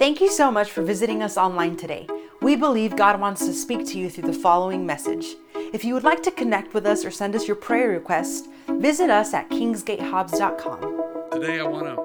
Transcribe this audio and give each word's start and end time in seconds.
Thank 0.00 0.22
you 0.22 0.30
so 0.30 0.50
much 0.50 0.70
for 0.70 0.80
visiting 0.80 1.22
us 1.22 1.36
online 1.36 1.76
today. 1.76 2.06
We 2.40 2.56
believe 2.56 2.96
God 2.96 3.20
wants 3.20 3.44
to 3.44 3.52
speak 3.52 3.86
to 3.88 3.98
you 3.98 4.08
through 4.08 4.32
the 4.32 4.38
following 4.38 4.86
message. 4.86 5.26
If 5.74 5.84
you 5.84 5.92
would 5.92 6.04
like 6.04 6.22
to 6.22 6.30
connect 6.30 6.72
with 6.72 6.86
us 6.86 7.04
or 7.04 7.10
send 7.10 7.36
us 7.36 7.46
your 7.46 7.56
prayer 7.56 7.90
request, 7.90 8.48
visit 8.66 9.10
us 9.10 9.34
at 9.34 9.50
kingsgatehobbs.com. 9.50 11.30
Today 11.32 11.60
I 11.60 11.64
want 11.64 11.84
to 11.84 11.96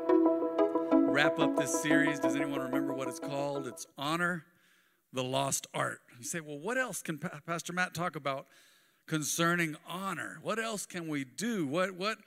wrap 1.10 1.39
up 1.39 1.55
this 1.55 1.81
series. 1.81 2.20
Does 2.20 2.36
anyone 2.36 2.60
remember 2.60 2.94
what 2.94 3.08
it's 3.08 3.21
called? 3.21 3.65
It's 3.65 3.87
Honor 3.97 4.43
the 5.13 5.23
Lost 5.23 5.65
Art. 5.73 6.01
You 6.17 6.25
say, 6.25 6.41
well, 6.41 6.59
what 6.59 6.77
else 6.77 7.01
can 7.01 7.17
pa- 7.17 7.39
Pastor 7.47 7.71
Matt 7.71 7.93
talk 7.93 8.17
about 8.17 8.46
concerning 9.07 9.77
honor? 9.87 10.39
What 10.41 10.59
else 10.59 10.85
can 10.85 11.07
we 11.07 11.23
do? 11.23 11.65
What, 11.65 11.96
what? 11.96 12.17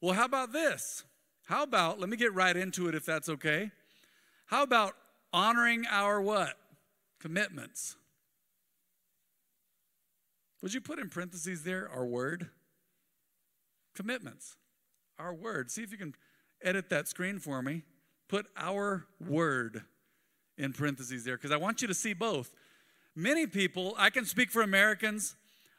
Well, 0.00 0.14
how 0.14 0.26
about 0.26 0.52
this? 0.52 1.02
How 1.46 1.64
about, 1.64 1.98
let 1.98 2.08
me 2.08 2.16
get 2.16 2.32
right 2.32 2.56
into 2.56 2.86
it 2.86 2.94
if 2.94 3.04
that's 3.04 3.28
okay. 3.28 3.72
How 4.46 4.62
about 4.62 4.94
honoring 5.32 5.84
our 5.88 6.20
what? 6.20 6.54
Commitments. 7.20 7.96
Would 10.62 10.74
you 10.74 10.80
put 10.80 10.98
in 10.98 11.08
parentheses 11.08 11.62
there 11.64 11.88
our 11.88 12.04
word? 12.04 12.48
Commitments. 13.94 14.56
Our 15.18 15.34
word. 15.34 15.70
See 15.70 15.82
if 15.82 15.92
you 15.92 15.98
can 15.98 16.14
edit 16.62 16.90
that 16.90 17.08
screen 17.08 17.38
for 17.38 17.62
me. 17.62 17.82
Put 18.28 18.46
our 18.56 19.06
word 19.20 19.82
in 20.56 20.72
parentheses 20.72 21.24
there 21.24 21.36
because 21.36 21.52
I 21.52 21.56
want 21.56 21.80
you 21.80 21.88
to 21.88 21.94
see 21.94 22.12
both. 22.12 22.50
Many 23.14 23.46
people, 23.46 23.94
I 23.96 24.10
can 24.10 24.24
speak 24.24 24.50
for 24.50 24.62
Americans, 24.62 25.36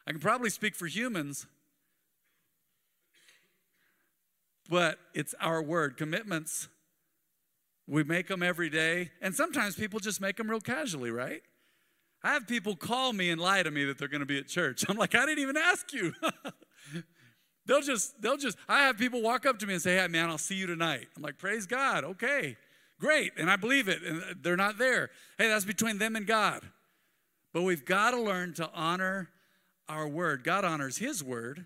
I 0.08 0.11
can 0.11 0.20
probably 0.20 0.50
speak 0.50 0.75
for 0.75 0.88
humans, 0.88 1.45
but 4.70 5.00
it's 5.13 5.36
our 5.39 5.61
word. 5.61 5.97
Commitments 5.97 6.67
we 7.89 8.03
make 8.03 8.27
them 8.27 8.43
every 8.43 8.70
day, 8.70 9.09
and 9.20 9.34
sometimes 9.34 9.75
people 9.75 9.99
just 9.99 10.21
make 10.21 10.38
them 10.38 10.49
real 10.49 10.61
casually, 10.61 11.09
right? 11.09 11.41
I 12.21 12.34
have 12.34 12.47
people 12.47 12.75
call 12.75 13.14
me 13.14 13.31
and 13.31 13.41
lie 13.41 13.64
to 13.64 13.72
me 13.72 13.86
that 13.86 13.97
they're 13.97 14.08
going 14.08 14.19
to 14.19 14.27
be 14.27 14.38
at 14.38 14.47
church. 14.47 14.86
I'm 14.89 14.97
like, 14.97 15.16
I 15.16 15.25
didn't 15.25 15.39
even 15.39 15.58
ask 15.58 15.91
you. 15.91 16.14
they'll 17.66 17.81
just, 17.81 18.22
they'll 18.22 18.38
just, 18.38 18.58
I 18.67 18.83
have 18.83 18.97
people 18.97 19.22
walk 19.22 19.45
up 19.45 19.58
to 19.59 19.67
me 19.67 19.73
and 19.73 19.81
say, 19.81 19.95
Hey, 19.97 20.08
man, 20.08 20.30
I'll 20.30 20.38
see 20.38 20.55
you 20.55 20.67
tonight. 20.67 21.08
I'm 21.17 21.23
like, 21.23 21.38
Praise 21.38 21.66
God. 21.66 22.03
Okay, 22.03 22.58
great. 22.99 23.31
And 23.38 23.49
I 23.49 23.55
believe 23.55 23.88
it. 23.88 24.03
And 24.03 24.21
they're 24.42 24.58
not 24.58 24.77
there. 24.77 25.09
Hey, 25.38 25.47
that's 25.47 25.66
between 25.66 25.97
them 25.97 26.16
and 26.16 26.27
God. 26.27 26.61
But 27.53 27.64
we've 27.64 27.86
got 27.86 28.11
to 28.11 28.21
learn 28.21 28.53
to 28.55 28.69
honor 28.73 29.30
our 29.88 30.08
word. 30.08 30.44
God 30.44 30.64
honors 30.64 30.97
his 30.97 31.23
word. 31.23 31.66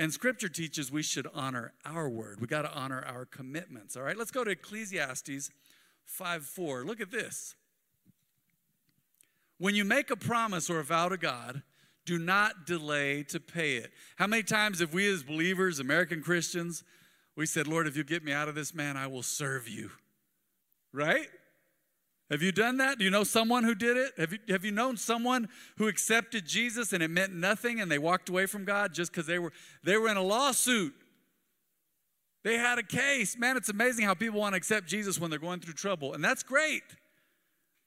And 0.00 0.10
scripture 0.14 0.48
teaches 0.48 0.90
we 0.90 1.02
should 1.02 1.28
honor 1.34 1.74
our 1.84 2.08
word. 2.08 2.40
We 2.40 2.46
got 2.46 2.62
to 2.62 2.72
honor 2.72 3.04
our 3.06 3.26
commitments. 3.26 3.98
All 3.98 4.02
right, 4.02 4.16
let's 4.16 4.30
go 4.30 4.42
to 4.42 4.50
Ecclesiastes 4.50 5.50
5 6.06 6.42
4. 6.42 6.84
Look 6.84 7.02
at 7.02 7.10
this. 7.10 7.54
When 9.58 9.74
you 9.74 9.84
make 9.84 10.10
a 10.10 10.16
promise 10.16 10.70
or 10.70 10.80
a 10.80 10.84
vow 10.84 11.10
to 11.10 11.18
God, 11.18 11.62
do 12.06 12.18
not 12.18 12.64
delay 12.64 13.24
to 13.24 13.38
pay 13.38 13.76
it. 13.76 13.92
How 14.16 14.26
many 14.26 14.42
times 14.42 14.80
have 14.80 14.94
we 14.94 15.06
as 15.06 15.22
believers, 15.22 15.80
American 15.80 16.22
Christians, 16.22 16.82
we 17.36 17.44
said, 17.44 17.68
Lord, 17.68 17.86
if 17.86 17.94
you 17.94 18.02
get 18.02 18.24
me 18.24 18.32
out 18.32 18.48
of 18.48 18.54
this, 18.54 18.74
man, 18.74 18.96
I 18.96 19.06
will 19.06 19.22
serve 19.22 19.68
you. 19.68 19.90
Right? 20.94 21.28
Have 22.30 22.42
you 22.42 22.52
done 22.52 22.76
that? 22.76 22.98
Do 22.98 23.04
you 23.04 23.10
know 23.10 23.24
someone 23.24 23.64
who 23.64 23.74
did 23.74 23.96
it? 23.96 24.12
Have 24.16 24.32
you, 24.32 24.38
have 24.48 24.64
you 24.64 24.70
known 24.70 24.96
someone 24.96 25.48
who 25.78 25.88
accepted 25.88 26.46
Jesus 26.46 26.92
and 26.92 27.02
it 27.02 27.10
meant 27.10 27.34
nothing 27.34 27.80
and 27.80 27.90
they 27.90 27.98
walked 27.98 28.28
away 28.28 28.46
from 28.46 28.64
God 28.64 28.94
just 28.94 29.10
because 29.10 29.26
they 29.26 29.40
were, 29.40 29.52
they 29.82 29.96
were 29.96 30.08
in 30.08 30.16
a 30.16 30.22
lawsuit? 30.22 30.94
They 32.44 32.56
had 32.56 32.78
a 32.78 32.84
case. 32.84 33.36
Man, 33.36 33.56
it's 33.56 33.68
amazing 33.68 34.04
how 34.04 34.14
people 34.14 34.38
want 34.38 34.52
to 34.52 34.56
accept 34.56 34.86
Jesus 34.86 35.20
when 35.20 35.28
they're 35.30 35.40
going 35.40 35.60
through 35.60 35.74
trouble, 35.74 36.14
and 36.14 36.24
that's 36.24 36.42
great, 36.42 36.84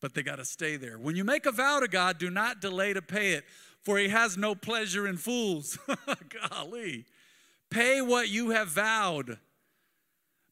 but 0.02 0.14
they 0.14 0.22
got 0.22 0.36
to 0.36 0.46
stay 0.46 0.76
there. 0.76 1.00
When 1.00 1.16
you 1.16 1.24
make 1.24 1.46
a 1.46 1.52
vow 1.52 1.80
to 1.80 1.88
God, 1.88 2.20
do 2.20 2.30
not 2.30 2.60
delay 2.60 2.94
to 2.94 3.02
pay 3.02 3.32
it, 3.32 3.46
for 3.82 3.98
He 3.98 4.10
has 4.10 4.38
no 4.38 4.56
pleasure 4.56 5.08
in 5.08 5.18
fools. 5.18 5.80
Golly. 6.52 7.06
Pay 7.72 8.02
what 8.02 8.30
you 8.30 8.52
have 8.52 8.68
vowed. 8.68 9.40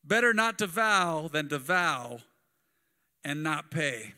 Better 0.04 0.34
not 0.34 0.58
to 0.60 0.66
vow 0.66 1.30
than 1.32 1.50
to 1.50 1.60
vow 1.60 2.22
and 3.24 3.44
not 3.44 3.72
pay. 3.72 4.14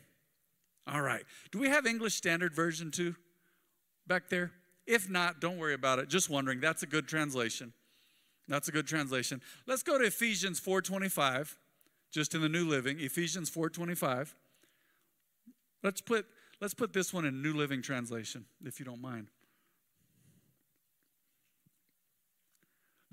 All 0.88 1.02
right. 1.02 1.24
Do 1.52 1.60
we 1.60 1.70
have 1.70 1.86
English 1.86 2.16
Standard 2.16 2.54
Version 2.54 2.92
too 2.92 3.16
back 4.08 4.30
there? 4.30 4.52
If 4.86 5.10
not, 5.10 5.40
don't 5.40 5.58
worry 5.58 5.74
about 5.74 6.00
it. 6.00 6.10
Just 6.10 6.30
wondering. 6.30 6.60
That's 6.60 6.84
a 6.84 6.88
good 6.88 7.08
translation. 7.08 7.74
That's 8.48 8.68
a 8.68 8.72
good 8.72 8.88
translation. 8.88 9.42
Let's 9.66 9.84
go 9.84 9.98
to 9.98 10.06
Ephesians 10.06 10.60
4:25, 10.60 11.56
just 12.12 12.36
in 12.36 12.42
the 12.42 12.50
New 12.50 12.68
Living. 12.68 13.00
Ephesians 13.00 13.50
4:25. 13.50 14.36
Let's 15.82 16.02
put 16.02 16.26
let's 16.60 16.74
put 16.74 16.92
this 16.92 17.14
one 17.14 17.26
in 17.26 17.42
New 17.42 17.54
Living 17.54 17.82
Translation, 17.82 18.46
if 18.66 18.80
you 18.80 18.86
don't 18.86 19.02
mind. 19.02 19.30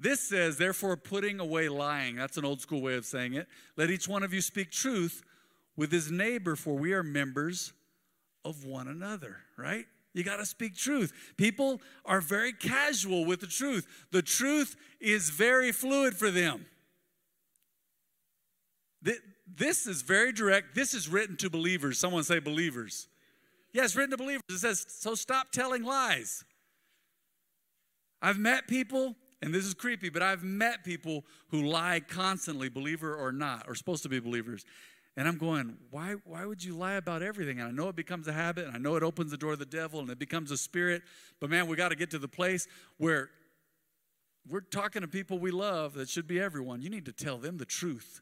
This 0.00 0.20
says, 0.20 0.56
therefore, 0.56 0.96
putting 0.96 1.40
away 1.40 1.68
lying. 1.68 2.16
That's 2.16 2.38
an 2.38 2.44
old 2.46 2.62
school 2.62 2.80
way 2.80 2.94
of 2.94 3.04
saying 3.04 3.34
it. 3.34 3.46
Let 3.76 3.90
each 3.90 4.08
one 4.08 4.22
of 4.22 4.32
you 4.32 4.40
speak 4.40 4.70
truth 4.70 5.22
with 5.76 5.92
his 5.92 6.10
neighbor, 6.10 6.56
for 6.56 6.74
we 6.74 6.92
are 6.92 7.02
members 7.02 7.72
of 8.44 8.64
one 8.64 8.88
another, 8.88 9.36
right? 9.56 9.86
You 10.12 10.24
got 10.24 10.38
to 10.38 10.46
speak 10.46 10.74
truth. 10.76 11.12
People 11.36 11.80
are 12.04 12.20
very 12.20 12.52
casual 12.52 13.24
with 13.24 13.40
the 13.40 13.46
truth. 13.46 13.86
The 14.10 14.22
truth 14.22 14.76
is 15.00 15.30
very 15.30 15.72
fluid 15.72 16.16
for 16.16 16.30
them. 16.30 16.66
This 19.46 19.86
is 19.86 20.02
very 20.02 20.32
direct. 20.32 20.74
This 20.74 20.94
is 20.94 21.08
written 21.08 21.36
to 21.38 21.50
believers. 21.50 21.98
Someone 21.98 22.24
say 22.24 22.38
believers. 22.38 23.08
Yes, 23.72 23.94
written 23.94 24.10
to 24.10 24.16
believers. 24.16 24.42
It 24.48 24.58
says, 24.58 24.84
so 24.88 25.14
stop 25.14 25.52
telling 25.52 25.84
lies. 25.84 26.44
I've 28.20 28.38
met 28.38 28.66
people, 28.68 29.16
and 29.40 29.54
this 29.54 29.64
is 29.64 29.74
creepy, 29.74 30.10
but 30.10 30.22
I've 30.22 30.42
met 30.42 30.84
people 30.84 31.24
who 31.48 31.62
lie 31.62 32.00
constantly, 32.00 32.68
believer 32.68 33.14
or 33.14 33.32
not, 33.32 33.64
or 33.68 33.74
supposed 33.74 34.02
to 34.02 34.08
be 34.08 34.18
believers. 34.18 34.64
And 35.16 35.26
I'm 35.26 35.38
going, 35.38 35.76
why, 35.90 36.14
why 36.24 36.46
would 36.46 36.62
you 36.62 36.74
lie 36.74 36.94
about 36.94 37.22
everything? 37.22 37.58
And 37.58 37.68
I 37.68 37.70
know 37.72 37.88
it 37.88 37.96
becomes 37.96 38.28
a 38.28 38.32
habit, 38.32 38.66
and 38.66 38.74
I 38.74 38.78
know 38.78 38.96
it 38.96 39.02
opens 39.02 39.32
the 39.32 39.36
door 39.36 39.50
to 39.50 39.56
the 39.56 39.66
devil, 39.66 40.00
and 40.00 40.08
it 40.08 40.18
becomes 40.18 40.50
a 40.50 40.56
spirit. 40.56 41.02
But 41.40 41.50
man, 41.50 41.66
we 41.66 41.76
got 41.76 41.88
to 41.88 41.96
get 41.96 42.10
to 42.12 42.18
the 42.18 42.28
place 42.28 42.68
where 42.96 43.30
we're 44.48 44.60
talking 44.60 45.02
to 45.02 45.08
people 45.08 45.38
we 45.38 45.50
love 45.50 45.94
that 45.94 46.08
should 46.08 46.26
be 46.26 46.40
everyone. 46.40 46.80
You 46.80 46.90
need 46.90 47.06
to 47.06 47.12
tell 47.12 47.38
them 47.38 47.58
the 47.58 47.64
truth. 47.64 48.20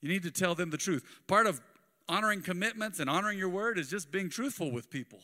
You 0.00 0.08
need 0.08 0.22
to 0.22 0.30
tell 0.30 0.54
them 0.54 0.70
the 0.70 0.76
truth. 0.76 1.04
Part 1.26 1.46
of 1.46 1.60
honoring 2.08 2.42
commitments 2.42 2.98
and 2.98 3.10
honoring 3.10 3.38
your 3.38 3.48
word 3.48 3.78
is 3.78 3.90
just 3.90 4.10
being 4.10 4.30
truthful 4.30 4.72
with 4.72 4.90
people. 4.90 5.20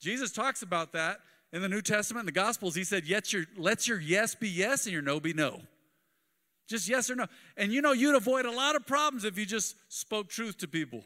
Jesus 0.00 0.32
talks 0.32 0.62
about 0.62 0.92
that 0.92 1.18
in 1.52 1.62
the 1.62 1.68
New 1.68 1.80
Testament, 1.80 2.22
in 2.22 2.26
the 2.26 2.32
Gospels. 2.32 2.74
He 2.74 2.84
said, 2.84 3.06
Yet 3.06 3.32
your, 3.32 3.44
let 3.56 3.88
your 3.88 4.00
yes 4.00 4.34
be 4.34 4.48
yes 4.48 4.84
and 4.84 4.92
your 4.92 5.02
no 5.02 5.20
be 5.20 5.32
no. 5.32 5.62
Just 6.66 6.88
yes 6.88 7.10
or 7.10 7.16
no. 7.16 7.26
And 7.56 7.72
you 7.72 7.82
know, 7.82 7.92
you'd 7.92 8.14
avoid 8.14 8.46
a 8.46 8.50
lot 8.50 8.76
of 8.76 8.86
problems 8.86 9.24
if 9.24 9.38
you 9.38 9.44
just 9.44 9.76
spoke 9.88 10.28
truth 10.28 10.58
to 10.58 10.68
people. 10.68 11.04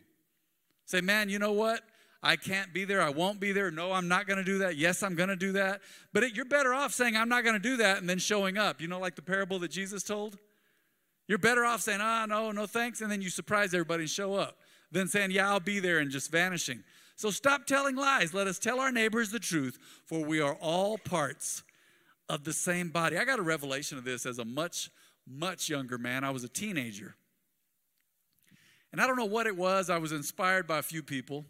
Say, 0.84 1.00
man, 1.00 1.28
you 1.28 1.38
know 1.38 1.52
what? 1.52 1.82
I 2.22 2.36
can't 2.36 2.72
be 2.72 2.84
there. 2.84 3.00
I 3.00 3.10
won't 3.10 3.38
be 3.38 3.52
there. 3.52 3.70
No, 3.70 3.92
I'm 3.92 4.08
not 4.08 4.26
going 4.26 4.38
to 4.38 4.44
do 4.44 4.58
that. 4.58 4.76
Yes, 4.76 5.02
I'm 5.02 5.14
going 5.14 5.28
to 5.28 5.36
do 5.36 5.52
that. 5.52 5.80
But 6.12 6.24
it, 6.24 6.34
you're 6.34 6.44
better 6.44 6.74
off 6.74 6.92
saying, 6.92 7.16
I'm 7.16 7.28
not 7.28 7.44
going 7.44 7.54
to 7.54 7.60
do 7.60 7.76
that 7.76 7.98
and 7.98 8.08
then 8.08 8.18
showing 8.18 8.58
up. 8.58 8.80
You 8.80 8.88
know, 8.88 8.98
like 8.98 9.14
the 9.14 9.22
parable 9.22 9.58
that 9.60 9.70
Jesus 9.70 10.02
told? 10.02 10.38
You're 11.28 11.38
better 11.38 11.64
off 11.64 11.82
saying, 11.82 12.00
ah, 12.02 12.26
no, 12.26 12.50
no 12.50 12.66
thanks. 12.66 13.02
And 13.02 13.12
then 13.12 13.20
you 13.20 13.30
surprise 13.30 13.74
everybody 13.74 14.04
and 14.04 14.10
show 14.10 14.34
up 14.34 14.58
than 14.90 15.06
saying, 15.06 15.30
yeah, 15.30 15.48
I'll 15.48 15.60
be 15.60 15.78
there 15.78 15.98
and 15.98 16.10
just 16.10 16.32
vanishing. 16.32 16.82
So 17.14 17.30
stop 17.30 17.66
telling 17.66 17.96
lies. 17.96 18.32
Let 18.32 18.46
us 18.46 18.58
tell 18.58 18.80
our 18.80 18.90
neighbors 18.90 19.30
the 19.30 19.38
truth, 19.38 19.78
for 20.06 20.24
we 20.24 20.40
are 20.40 20.54
all 20.54 20.98
parts 20.98 21.62
of 22.28 22.44
the 22.44 22.52
same 22.52 22.88
body. 22.90 23.18
I 23.18 23.24
got 23.24 23.38
a 23.38 23.42
revelation 23.42 23.98
of 23.98 24.04
this 24.04 24.24
as 24.24 24.38
a 24.38 24.44
much 24.44 24.90
much 25.28 25.68
younger 25.68 25.98
man. 25.98 26.24
I 26.24 26.30
was 26.30 26.44
a 26.44 26.48
teenager. 26.48 27.14
And 28.92 29.00
I 29.00 29.06
don't 29.06 29.16
know 29.16 29.26
what 29.26 29.46
it 29.46 29.56
was. 29.56 29.90
I 29.90 29.98
was 29.98 30.12
inspired 30.12 30.66
by 30.66 30.78
a 30.78 30.82
few 30.82 31.02
people, 31.02 31.44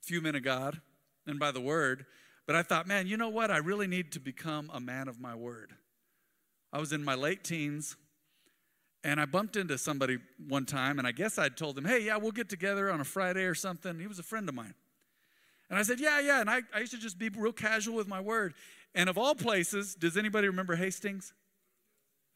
a 0.00 0.04
few 0.04 0.20
men 0.20 0.34
of 0.34 0.42
God, 0.42 0.80
and 1.26 1.38
by 1.38 1.52
the 1.52 1.60
word. 1.60 2.06
But 2.46 2.56
I 2.56 2.62
thought, 2.62 2.86
man, 2.86 3.06
you 3.06 3.16
know 3.16 3.28
what? 3.28 3.50
I 3.50 3.58
really 3.58 3.86
need 3.86 4.12
to 4.12 4.20
become 4.20 4.70
a 4.72 4.80
man 4.80 5.08
of 5.08 5.20
my 5.20 5.34
word. 5.34 5.72
I 6.72 6.78
was 6.78 6.92
in 6.92 7.04
my 7.04 7.14
late 7.14 7.44
teens, 7.44 7.96
and 9.04 9.20
I 9.20 9.24
bumped 9.24 9.56
into 9.56 9.78
somebody 9.78 10.18
one 10.48 10.66
time, 10.66 10.98
and 10.98 11.06
I 11.06 11.12
guess 11.12 11.38
I'd 11.38 11.56
told 11.56 11.78
him, 11.78 11.84
hey, 11.84 12.00
yeah, 12.00 12.16
we'll 12.16 12.32
get 12.32 12.48
together 12.48 12.90
on 12.90 13.00
a 13.00 13.04
Friday 13.04 13.44
or 13.44 13.54
something. 13.54 13.98
He 13.98 14.06
was 14.06 14.18
a 14.18 14.24
friend 14.24 14.48
of 14.48 14.54
mine. 14.54 14.74
And 15.70 15.78
I 15.78 15.82
said, 15.82 16.00
yeah, 16.00 16.20
yeah. 16.20 16.40
And 16.40 16.50
I, 16.50 16.62
I 16.74 16.80
used 16.80 16.92
to 16.92 16.98
just 16.98 17.18
be 17.18 17.28
real 17.28 17.52
casual 17.52 17.96
with 17.96 18.08
my 18.08 18.20
word. 18.20 18.54
And 18.94 19.08
of 19.08 19.18
all 19.18 19.34
places, 19.34 19.94
does 19.94 20.16
anybody 20.16 20.46
remember 20.48 20.76
Hastings? 20.76 21.32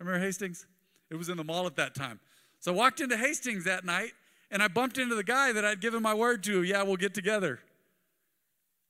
Remember 0.01 0.19
Hastings? 0.19 0.67
It 1.11 1.17
was 1.17 1.29
in 1.29 1.37
the 1.37 1.45
mall 1.45 1.67
at 1.67 1.77
that 1.77 1.95
time. 1.95 2.19
So 2.59 2.73
I 2.73 2.77
walked 2.77 3.01
into 3.01 3.17
Hastings 3.17 3.65
that 3.65 3.85
night 3.85 4.13
and 4.51 4.63
I 4.63 4.69
bumped 4.69 4.99
into 4.99 5.15
the 5.15 5.25
guy 5.25 5.53
that 5.53 5.65
I'd 5.65 5.81
given 5.81 6.03
my 6.03 6.15
word 6.15 6.43
to. 6.45 6.63
Yeah, 6.63 6.83
we'll 6.83 6.97
get 6.97 7.15
together. 7.15 7.61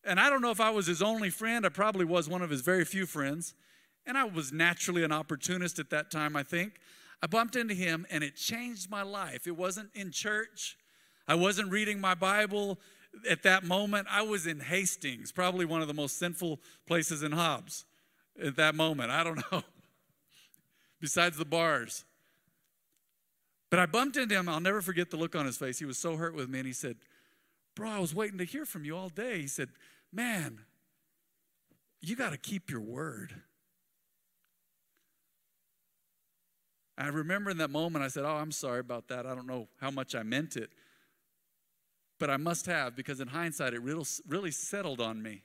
And 0.05 0.19
I 0.19 0.31
don't 0.31 0.41
know 0.41 0.51
if 0.51 0.61
I 0.61 0.71
was 0.71 0.87
his 0.87 1.03
only 1.03 1.31
friend. 1.31 1.67
I 1.67 1.69
probably 1.69 2.05
was 2.05 2.29
one 2.29 2.43
of 2.43 2.51
his 2.51 2.63
very 2.63 2.85
few 2.85 3.05
friends. 3.05 3.55
And 4.07 4.17
I 4.17 4.25
was 4.25 4.53
naturally 4.53 5.05
an 5.05 5.13
opportunist 5.13 5.79
at 5.79 5.91
that 5.91 6.11
time, 6.11 6.37
I 6.37 6.43
think. 6.43 6.75
I 7.23 7.27
bumped 7.27 7.55
into 7.55 7.75
him 7.75 8.07
and 8.11 8.25
it 8.25 8.37
changed 8.37 8.91
my 8.91 9.03
life. 9.03 9.47
It 9.47 9.57
wasn't 9.57 9.91
in 9.95 10.11
church. 10.11 10.79
I 11.29 11.35
wasn't 11.35 11.71
reading 11.71 12.01
my 12.01 12.15
Bible 12.15 12.79
at 13.29 13.43
that 13.43 13.65
moment. 13.65 14.09
I 14.11 14.23
was 14.23 14.47
in 14.47 14.61
Hastings, 14.61 15.33
probably 15.33 15.67
one 15.67 15.83
of 15.83 15.89
the 15.89 15.95
most 15.95 16.19
sinful 16.19 16.61
places 16.87 17.23
in 17.23 17.33
Hobbs 17.33 17.85
at 18.43 18.57
that 18.57 18.75
moment. 18.75 19.11
I 19.11 19.23
don't 19.23 19.43
know. 19.53 19.63
Besides 21.01 21.37
the 21.37 21.45
bars. 21.45 22.05
But 23.71 23.79
I 23.79 23.87
bumped 23.87 24.17
into 24.17 24.35
him. 24.35 24.49
I'll 24.49 24.61
never 24.61 24.83
forget 24.83 25.11
the 25.11 25.17
look 25.17 25.35
on 25.35 25.47
his 25.47 25.57
face. 25.57 25.79
He 25.79 25.85
was 25.85 25.97
so 25.97 26.17
hurt 26.17 26.35
with 26.35 26.49
me. 26.49 26.59
And 26.59 26.67
he 26.67 26.73
said, 26.73 26.97
Bro, 27.77 27.91
I 27.91 27.99
was 27.99 28.15
waiting 28.15 28.39
to 28.39 28.45
hear 28.45 28.67
from 28.67 28.85
you 28.85 28.97
all 28.97 29.09
day. 29.09 29.41
He 29.41 29.47
said, 29.47 29.69
Man, 30.13 30.61
you 32.01 32.17
got 32.17 32.31
to 32.31 32.37
keep 32.37 32.71
your 32.71 32.81
word. 32.81 33.35
I 36.99 37.07
remember 37.07 37.51
in 37.51 37.59
that 37.59 37.71
moment, 37.71 38.05
I 38.05 38.09
said, 38.09 38.25
Oh, 38.25 38.37
I'm 38.37 38.53
sorry 38.53 38.81
about 38.81 39.09
that. 39.09 39.25
I 39.25 39.35
don't 39.35 39.47
know 39.47 39.69
how 39.81 39.91
much 39.91 40.15
I 40.15 40.23
meant 40.23 40.57
it. 40.57 40.71
But 42.19 42.29
I 42.29 42.37
must 42.37 42.67
have, 42.67 42.95
because 42.95 43.21
in 43.21 43.29
hindsight, 43.29 43.73
it 43.73 43.81
really, 43.81 44.51
settled 44.51 45.01
on 45.01 45.23
me. 45.23 45.43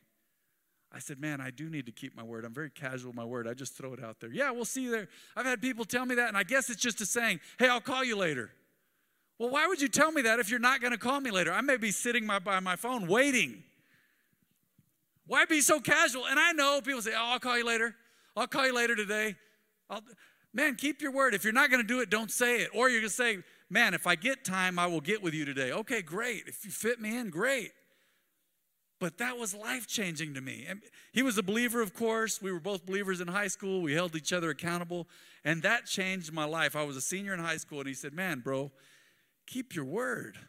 I 0.96 1.00
said, 1.00 1.20
Man, 1.20 1.42
I 1.42 1.52
do 1.52 1.70
need 1.70 1.86
to 1.88 1.92
keep 1.92 2.16
my 2.16 2.24
word. 2.24 2.46
I'm 2.46 2.54
very 2.54 2.70
casual 2.70 3.10
with 3.10 3.18
my 3.18 3.26
word. 3.26 3.50
I 3.50 3.54
just 3.54 3.76
throw 3.76 3.94
it 3.94 4.02
out 4.02 4.22
there. 4.22 4.32
Yeah, 4.32 4.52
we'll 4.52 4.64
see 4.64 4.84
you 4.84 4.92
there. 4.92 5.10
I've 5.36 5.46
had 5.46 5.62
people 5.62 5.84
tell 5.84 6.06
me 6.06 6.16
that, 6.16 6.30
and 6.30 6.38
I 6.38 6.44
guess 6.44 6.70
it's 6.70 6.82
just 6.82 7.02
a 7.02 7.06
saying, 7.06 7.42
Hey, 7.60 7.68
I'll 7.68 7.82
call 7.82 8.06
you 8.06 8.16
later. 8.16 8.50
Well, 9.38 9.50
why 9.50 9.68
would 9.68 9.82
you 9.82 9.90
tell 9.90 10.14
me 10.14 10.22
that 10.22 10.40
if 10.40 10.50
you're 10.50 10.58
not 10.58 10.80
going 10.80 10.94
to 10.94 10.98
call 10.98 11.20
me 11.20 11.32
later? 11.32 11.52
I 11.52 11.60
may 11.60 11.76
be 11.76 11.92
sitting 11.92 12.26
my, 12.26 12.40
by 12.40 12.62
my 12.62 12.78
phone 12.78 13.08
waiting. 13.08 13.62
Why 15.28 15.44
be 15.44 15.60
so 15.60 15.82
casual? 15.82 16.28
And 16.28 16.40
I 16.40 16.54
know 16.54 16.80
people 16.82 17.02
say, 17.02 17.12
Oh, 17.14 17.32
I'll 17.34 17.40
call 17.40 17.58
you 17.58 17.66
later. 17.66 17.94
I'll 18.38 18.48
call 18.48 18.66
you 18.66 18.74
later 18.74 18.96
today. 18.96 19.36
I'll, 19.90 20.02
man, 20.54 20.76
keep 20.76 21.02
your 21.02 21.12
word. 21.12 21.34
If 21.34 21.44
you're 21.44 21.52
not 21.52 21.70
going 21.70 21.82
to 21.82 21.88
do 21.88 22.00
it, 22.00 22.10
don't 22.10 22.32
say 22.32 22.62
it. 22.62 22.70
Or 22.74 22.90
you're 22.90 23.02
going 23.02 23.10
to 23.10 23.16
say, 23.16 23.40
Man, 23.70 23.94
if 23.94 24.08
I 24.08 24.16
get 24.16 24.46
time, 24.46 24.80
I 24.80 24.88
will 24.88 25.02
get 25.02 25.22
with 25.22 25.34
you 25.34 25.44
today. 25.44 25.74
Okay, 25.74 26.02
great. 26.02 26.44
If 26.48 26.64
you 26.64 26.72
fit 26.72 27.02
me 27.02 27.18
in, 27.18 27.30
great. 27.30 27.72
But 29.06 29.20
that 29.20 29.38
was 29.38 29.54
life 29.54 29.86
changing 29.86 30.34
to 30.34 30.42
me. 30.42 30.66
And 30.68 30.82
he 31.12 31.22
was 31.22 31.38
a 31.38 31.44
believer, 31.44 31.80
of 31.80 31.94
course. 31.94 32.42
We 32.42 32.52
were 32.52 32.60
both 32.60 32.88
believers 32.88 33.22
in 33.22 33.28
high 33.28 33.50
school. 33.50 33.84
We 33.84 33.94
held 33.94 34.16
each 34.16 34.34
other 34.34 34.50
accountable. 34.50 35.08
And 35.44 35.62
that 35.62 35.86
changed 35.86 36.34
my 36.34 36.46
life. 36.46 36.76
I 36.76 36.82
was 36.82 36.98
a 36.98 37.02
senior 37.02 37.32
in 37.36 37.40
high 37.40 37.58
school, 37.58 37.78
and 37.82 37.88
he 37.88 37.94
said, 37.94 38.16
Man, 38.16 38.40
bro, 38.40 38.72
keep 39.46 39.76
your 39.76 39.86
word. 39.86 40.40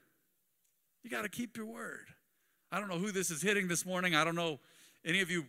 You 1.05 1.11
got 1.11 1.21
to 1.21 1.29
keep 1.29 1.59
your 1.59 1.67
word. 1.67 2.07
I 2.73 2.81
don't 2.81 2.89
know 2.89 2.97
who 2.97 3.13
this 3.13 3.31
is 3.31 3.43
hitting 3.43 3.69
this 3.69 3.85
morning. 3.85 4.15
I 4.15 4.25
don't 4.25 4.37
know 4.37 4.59
any 5.05 5.21
of 5.21 5.31
you 5.31 5.45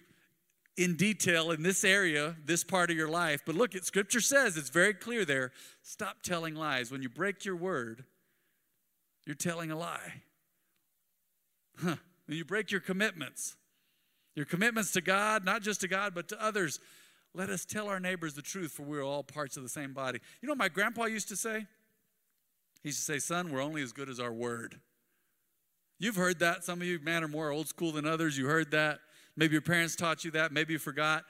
in 0.76 0.98
detail 0.98 1.52
in 1.52 1.64
this 1.64 1.86
area, 1.86 2.36
this 2.44 2.66
part 2.66 2.92
of 2.92 2.98
your 2.98 3.08
life. 3.08 3.42
But 3.46 3.56
look, 3.56 3.72
scripture 3.84 4.20
says 4.20 4.58
it's 4.58 4.70
very 4.70 4.94
clear 4.94 5.24
there. 5.24 5.54
Stop 5.82 6.24
telling 6.24 6.56
lies. 6.56 6.92
When 6.92 7.02
you 7.02 7.08
break 7.08 7.46
your 7.46 7.56
word, 7.56 8.04
you're 9.26 9.34
telling 9.34 9.72
a 9.72 9.78
lie. 9.78 10.24
Huh. 11.82 11.96
When 12.28 12.38
you 12.38 12.46
break 12.46 12.72
your 12.72 12.82
commitments, 12.82 13.56
your 14.36 14.46
commitments 14.46 14.92
to 14.94 15.02
God, 15.02 15.46
not 15.46 15.62
just 15.62 15.82
to 15.82 15.88
God, 15.88 16.14
but 16.14 16.28
to 16.30 16.44
others, 16.44 16.80
let 17.34 17.50
us 17.50 17.66
tell 17.66 17.88
our 17.88 18.00
neighbors 18.00 18.34
the 18.34 18.42
truth, 18.42 18.72
for 18.72 18.84
we're 18.84 19.04
all 19.04 19.24
parts 19.24 19.58
of 19.58 19.64
the 19.64 19.70
same 19.70 19.94
body. 19.94 20.20
You 20.42 20.48
know 20.48 20.52
what 20.52 20.60
my 20.60 20.70
grandpa 20.70 21.06
used 21.06 21.30
to 21.30 21.36
say? 21.36 21.66
He 22.84 22.90
used 22.90 23.00
to 23.00 23.06
say, 23.06 23.20
Son, 23.20 23.52
we're 23.52 23.62
only 23.62 23.82
as 23.82 23.92
good 23.92 24.10
as 24.10 24.20
our 24.20 24.34
word. 24.34 24.80
You've 26.00 26.16
heard 26.16 26.40
that. 26.40 26.64
Some 26.64 26.82
of 26.82 26.88
you, 26.88 27.00
man, 27.00 27.24
are 27.24 27.28
more 27.28 27.52
old 27.52 27.68
school 27.68 27.92
than 27.92 28.06
others. 28.06 28.38
You 28.38 28.46
heard 28.46 28.72
that. 28.72 29.00
Maybe 29.36 29.54
your 29.54 29.62
parents 29.62 29.96
taught 29.96 30.24
you 30.24 30.32
that. 30.32 30.52
Maybe 30.52 30.74
you 30.74 30.80
forgot. 30.80 31.24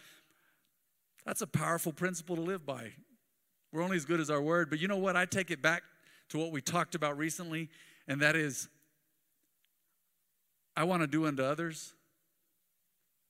That's 1.26 1.42
a 1.42 1.48
powerful 1.48 1.92
principle 1.92 2.36
to 2.36 2.42
live 2.42 2.66
by. 2.66 2.92
We're 3.72 3.82
only 3.82 3.98
as 3.98 4.06
good 4.06 4.20
as 4.20 4.30
our 4.30 4.42
word. 4.42 4.70
But 4.70 4.80
you 4.80 4.88
know 4.88 4.98
what? 4.98 5.16
I 5.16 5.26
take 5.26 5.52
it 5.52 5.62
back 5.62 5.84
to 6.30 6.38
what 6.38 6.52
we 6.52 6.62
talked 6.62 6.96
about 6.96 7.18
recently, 7.18 7.70
and 8.08 8.22
that 8.22 8.36
is 8.36 8.70
I 10.78 10.84
want 10.84 11.02
to 11.02 11.08
do 11.08 11.26
unto 11.26 11.44
others 11.44 11.94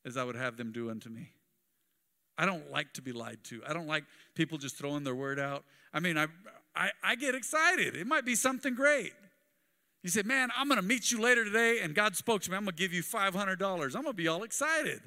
as 0.06 0.18
I 0.18 0.24
would 0.26 0.36
have 0.36 0.58
them 0.58 0.74
do 0.74 0.92
unto 0.92 1.10
me. 1.10 1.32
I 2.38 2.46
don't 2.46 2.70
like 2.70 2.94
to 2.94 3.02
be 3.02 3.14
lied 3.14 3.40
to. 3.46 3.62
I 3.66 3.72
don't 3.72 3.88
like 3.88 4.04
people 4.36 4.58
just 4.58 4.78
throwing 4.78 5.06
their 5.06 5.16
word 5.16 5.40
out. 5.40 5.64
I 5.94 6.02
mean, 6.02 6.18
I, 6.18 6.28
I, 6.76 6.92
I 7.02 7.16
get 7.16 7.36
excited. 7.36 7.96
It 7.96 8.06
might 8.06 8.26
be 8.26 8.36
something 8.36 8.76
great. 8.76 9.14
You 10.04 10.10
say, 10.10 10.24
Man, 10.24 10.50
I'm 10.56 10.68
going 10.68 10.80
to 10.80 10.86
meet 10.86 11.10
you 11.10 11.22
later 11.22 11.46
today, 11.46 11.80
and 11.82 11.96
God 11.96 12.18
spoke 12.18 12.42
to 12.44 12.52
me. 12.52 12.58
I'm 12.58 12.66
going 12.66 12.76
to 12.76 12.82
give 12.82 12.94
you 12.94 13.02
$500. 13.02 13.36
I'm 13.62 13.92
going 13.92 14.04
to 14.04 14.14
be 14.14 14.28
all 14.28 14.44
excited. 14.44 15.02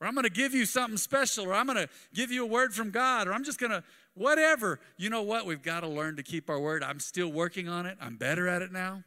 Or 0.00 0.06
I'm 0.06 0.14
going 0.14 0.24
to 0.24 0.30
give 0.30 0.54
you 0.54 0.64
something 0.64 0.96
special, 0.96 1.46
or 1.46 1.52
I'm 1.52 1.66
going 1.66 1.78
to 1.78 1.88
give 2.14 2.30
you 2.30 2.44
a 2.44 2.46
word 2.46 2.72
from 2.72 2.90
God, 2.90 3.28
or 3.28 3.34
I'm 3.34 3.44
just 3.44 3.58
going 3.58 3.72
to, 3.72 3.84
whatever. 4.14 4.80
You 4.96 5.10
know 5.10 5.22
what? 5.22 5.44
We've 5.44 5.62
got 5.62 5.80
to 5.80 5.88
learn 5.88 6.16
to 6.16 6.22
keep 6.22 6.48
our 6.48 6.58
word. 6.58 6.82
I'm 6.82 7.00
still 7.00 7.30
working 7.30 7.68
on 7.68 7.86
it. 7.86 7.98
I'm 8.00 8.16
better 8.16 8.48
at 8.48 8.62
it 8.62 8.72
now. 8.72 9.02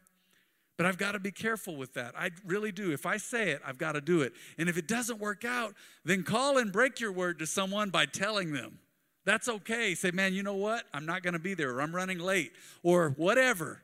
But 0.76 0.86
I've 0.86 0.98
got 0.98 1.12
to 1.12 1.20
be 1.20 1.30
careful 1.30 1.76
with 1.76 1.94
that. 1.94 2.14
I 2.18 2.30
really 2.44 2.72
do. 2.72 2.92
If 2.92 3.06
I 3.06 3.16
say 3.16 3.50
it, 3.50 3.62
I've 3.64 3.78
got 3.78 3.92
to 3.92 4.00
do 4.00 4.22
it. 4.22 4.32
And 4.58 4.68
if 4.68 4.76
it 4.76 4.88
doesn't 4.88 5.20
work 5.20 5.44
out, 5.44 5.74
then 6.04 6.24
call 6.24 6.58
and 6.58 6.72
break 6.72 6.98
your 6.98 7.12
word 7.12 7.38
to 7.38 7.46
someone 7.46 7.90
by 7.90 8.06
telling 8.06 8.52
them. 8.52 8.80
That's 9.24 9.48
okay. 9.48 9.94
Say, 9.94 10.10
man, 10.10 10.34
you 10.34 10.42
know 10.42 10.56
what? 10.56 10.84
I'm 10.92 11.06
not 11.06 11.22
going 11.22 11.34
to 11.34 11.38
be 11.38 11.54
there, 11.54 11.70
or 11.70 11.80
I'm 11.80 11.94
running 11.94 12.18
late, 12.18 12.52
or 12.82 13.10
whatever. 13.10 13.82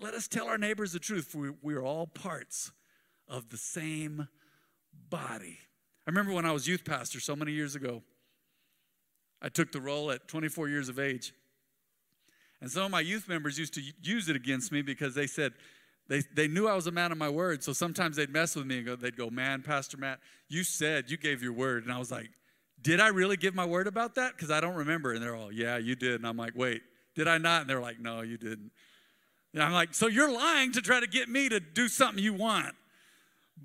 Let 0.00 0.14
us 0.14 0.26
tell 0.26 0.48
our 0.48 0.58
neighbors 0.58 0.92
the 0.92 0.98
truth, 0.98 1.26
for 1.26 1.54
we 1.62 1.74
are 1.74 1.82
all 1.82 2.06
parts 2.06 2.72
of 3.28 3.50
the 3.50 3.56
same 3.56 4.28
body. 5.08 5.58
I 6.06 6.10
remember 6.10 6.32
when 6.32 6.44
I 6.44 6.52
was 6.52 6.66
youth 6.66 6.84
pastor 6.84 7.20
so 7.20 7.36
many 7.36 7.52
years 7.52 7.76
ago, 7.76 8.02
I 9.40 9.48
took 9.48 9.70
the 9.70 9.80
role 9.80 10.10
at 10.10 10.28
24 10.28 10.68
years 10.68 10.88
of 10.88 10.98
age. 10.98 11.32
And 12.60 12.70
some 12.70 12.84
of 12.84 12.90
my 12.90 13.00
youth 13.00 13.28
members 13.28 13.58
used 13.58 13.74
to 13.74 13.82
use 14.02 14.28
it 14.28 14.36
against 14.36 14.72
me 14.72 14.82
because 14.82 15.14
they 15.14 15.26
said, 15.26 15.52
they, 16.08 16.22
they 16.34 16.46
knew 16.46 16.68
I 16.68 16.74
was 16.74 16.86
a 16.86 16.92
man 16.92 17.10
of 17.10 17.18
my 17.18 17.28
word, 17.28 17.64
so 17.64 17.72
sometimes 17.72 18.16
they'd 18.16 18.30
mess 18.30 18.54
with 18.54 18.66
me 18.66 18.78
and 18.78 18.86
go, 18.86 18.96
they'd 18.96 19.16
go, 19.16 19.28
Man, 19.28 19.62
Pastor 19.62 19.96
Matt, 19.96 20.20
you 20.48 20.62
said 20.62 21.10
you 21.10 21.16
gave 21.16 21.42
your 21.42 21.52
word. 21.52 21.84
And 21.84 21.92
I 21.92 21.98
was 21.98 22.10
like, 22.12 22.30
Did 22.80 23.00
I 23.00 23.08
really 23.08 23.36
give 23.36 23.54
my 23.54 23.64
word 23.64 23.86
about 23.86 24.14
that? 24.14 24.36
Because 24.36 24.50
I 24.50 24.60
don't 24.60 24.76
remember. 24.76 25.12
And 25.12 25.22
they're 25.22 25.34
all, 25.34 25.50
Yeah, 25.50 25.78
you 25.78 25.96
did. 25.96 26.16
And 26.16 26.26
I'm 26.26 26.36
like, 26.36 26.52
Wait, 26.54 26.82
did 27.14 27.26
I 27.26 27.38
not? 27.38 27.62
And 27.62 27.70
they're 27.70 27.80
like, 27.80 27.98
No, 27.98 28.20
you 28.20 28.36
didn't. 28.36 28.70
And 29.52 29.62
I'm 29.62 29.72
like, 29.72 29.94
So 29.94 30.06
you're 30.06 30.32
lying 30.32 30.72
to 30.72 30.80
try 30.80 31.00
to 31.00 31.08
get 31.08 31.28
me 31.28 31.48
to 31.48 31.58
do 31.58 31.88
something 31.88 32.22
you 32.22 32.34
want. 32.34 32.74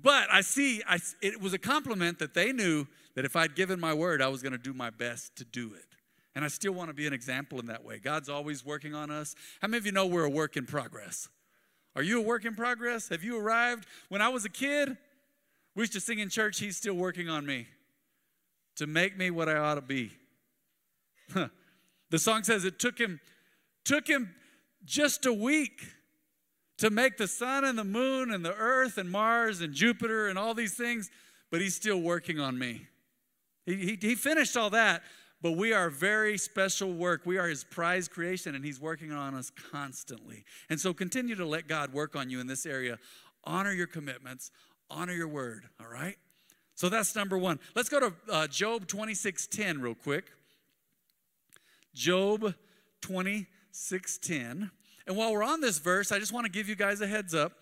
But 0.00 0.28
I 0.32 0.40
see, 0.40 0.82
I, 0.88 0.98
it 1.20 1.40
was 1.40 1.52
a 1.52 1.58
compliment 1.58 2.18
that 2.18 2.34
they 2.34 2.52
knew 2.52 2.86
that 3.14 3.24
if 3.24 3.36
I'd 3.36 3.54
given 3.54 3.78
my 3.78 3.92
word, 3.92 4.22
I 4.22 4.28
was 4.28 4.42
going 4.42 4.52
to 4.52 4.58
do 4.58 4.72
my 4.72 4.90
best 4.90 5.36
to 5.36 5.44
do 5.44 5.74
it. 5.74 5.84
And 6.34 6.44
I 6.44 6.48
still 6.48 6.72
want 6.72 6.88
to 6.88 6.94
be 6.94 7.06
an 7.06 7.12
example 7.12 7.60
in 7.60 7.66
that 7.66 7.84
way. 7.84 7.98
God's 7.98 8.30
always 8.30 8.64
working 8.64 8.94
on 8.94 9.10
us. 9.10 9.34
How 9.60 9.68
many 9.68 9.78
of 9.78 9.86
you 9.86 9.92
know 9.92 10.06
we're 10.06 10.24
a 10.24 10.30
work 10.30 10.56
in 10.56 10.64
progress? 10.64 11.28
Are 11.94 12.02
you 12.02 12.18
a 12.18 12.22
work 12.22 12.44
in 12.44 12.54
progress? 12.54 13.08
Have 13.08 13.22
you 13.22 13.38
arrived? 13.38 13.86
When 14.08 14.22
I 14.22 14.28
was 14.28 14.44
a 14.44 14.48
kid, 14.48 14.96
we 15.74 15.82
used 15.82 15.92
to 15.92 16.00
sing 16.00 16.18
in 16.18 16.28
church, 16.28 16.58
He's 16.58 16.76
still 16.76 16.94
working 16.94 17.28
on 17.28 17.44
me 17.44 17.66
to 18.76 18.86
make 18.86 19.16
me 19.16 19.30
what 19.30 19.48
I 19.48 19.56
ought 19.56 19.74
to 19.74 19.82
be. 19.82 20.12
the 22.10 22.18
song 22.18 22.44
says 22.44 22.64
it 22.64 22.78
took 22.78 22.98
him, 22.98 23.20
took 23.84 24.06
him 24.06 24.34
just 24.84 25.26
a 25.26 25.32
week 25.32 25.82
to 26.78 26.90
make 26.90 27.16
the 27.16 27.28
sun 27.28 27.64
and 27.64 27.78
the 27.78 27.84
moon 27.84 28.32
and 28.32 28.44
the 28.44 28.54
earth 28.54 28.98
and 28.98 29.10
Mars 29.10 29.60
and 29.60 29.72
Jupiter 29.72 30.28
and 30.28 30.38
all 30.38 30.54
these 30.54 30.74
things, 30.74 31.10
but 31.50 31.60
he's 31.60 31.76
still 31.76 32.00
working 32.00 32.40
on 32.40 32.58
me. 32.58 32.86
He, 33.66 33.76
he, 33.76 33.98
he 34.00 34.14
finished 34.14 34.56
all 34.56 34.70
that, 34.70 35.02
but 35.42 35.52
we 35.52 35.72
are 35.72 35.90
very 35.90 36.38
special 36.38 36.92
work. 36.92 37.22
We 37.26 37.36
are 37.36 37.48
his 37.48 37.64
prize 37.64 38.06
creation, 38.06 38.54
and 38.54 38.64
he's 38.64 38.80
working 38.80 39.10
on 39.10 39.34
us 39.34 39.50
constantly. 39.50 40.44
And 40.70 40.80
so 40.80 40.94
continue 40.94 41.34
to 41.34 41.44
let 41.44 41.66
God 41.66 41.92
work 41.92 42.14
on 42.14 42.30
you 42.30 42.40
in 42.40 42.46
this 42.46 42.64
area. 42.64 42.98
Honor 43.44 43.72
your 43.72 43.88
commitments, 43.88 44.52
honor 44.88 45.12
your 45.12 45.26
word, 45.26 45.64
all 45.80 45.92
right? 45.92 46.16
So 46.76 46.88
that's 46.88 47.16
number 47.16 47.36
one. 47.36 47.58
Let's 47.74 47.88
go 47.88 48.00
to 48.00 48.12
uh, 48.30 48.46
Job 48.46 48.86
26:10 48.86 49.82
real 49.82 49.96
quick. 49.96 50.30
Job 51.92 52.54
26:10. 53.02 54.70
And 55.06 55.16
while 55.16 55.32
we're 55.32 55.42
on 55.42 55.60
this 55.60 55.78
verse, 55.78 56.12
I 56.12 56.20
just 56.20 56.32
want 56.32 56.46
to 56.46 56.52
give 56.52 56.68
you 56.68 56.76
guys 56.76 57.00
a 57.00 57.06
heads 57.06 57.34
up. 57.34 57.52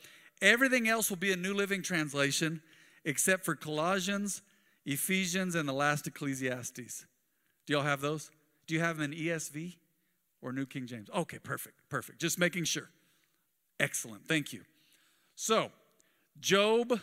Everything 0.43 0.89
else 0.89 1.09
will 1.09 1.17
be 1.17 1.33
a 1.33 1.37
New 1.37 1.55
Living 1.55 1.83
Translation 1.83 2.63
except 3.07 3.47
for 3.47 3.55
Colossians, 3.55 4.43
Ephesians, 4.85 5.55
and 5.55 5.67
the 5.67 5.73
last 5.73 6.07
Ecclesiastes. 6.07 7.07
Do 7.71 7.77
y'all 7.77 7.85
have 7.85 8.01
those? 8.01 8.33
Do 8.67 8.75
you 8.75 8.81
have 8.81 8.97
them 8.97 9.13
in 9.13 9.17
ESV 9.17 9.77
or 10.43 10.53
New 10.53 10.67
King 10.67 10.89
James? 10.89 11.09
Okay, 11.15 11.39
perfect, 11.39 11.77
perfect. 11.89 12.21
Just 12.21 12.37
making 12.37 12.65
sure. 12.65 12.89
Excellent, 13.79 14.27
thank 14.27 14.53
you. 14.53 14.63
So, 15.37 15.71
Job 16.41 17.01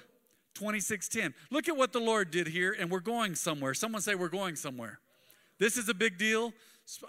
26:10. 0.56 1.34
Look 1.52 1.70
at 1.70 1.78
what 1.78 1.94
the 1.94 2.02
Lord 2.02 2.32
did 2.32 2.48
here, 2.48 2.76
and 2.78 2.92
we're 2.92 3.00
going 3.00 3.34
somewhere. 3.34 3.74
Someone 3.74 4.02
say 4.02 4.16
we're 4.16 4.28
going 4.28 4.58
somewhere. 4.58 5.00
This 5.58 5.78
is 5.78 5.88
a 5.88 5.94
big 5.94 6.18
deal. 6.18 6.52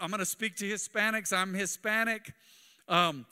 I'm 0.01 0.11
going 0.11 0.21
to 0.21 0.25
speak 0.25 0.55
to 0.59 0.65
Hispanics. 0.65 1.37
I'm 1.37 1.53
Hispanic. 1.53 2.35
Um, 2.89 3.27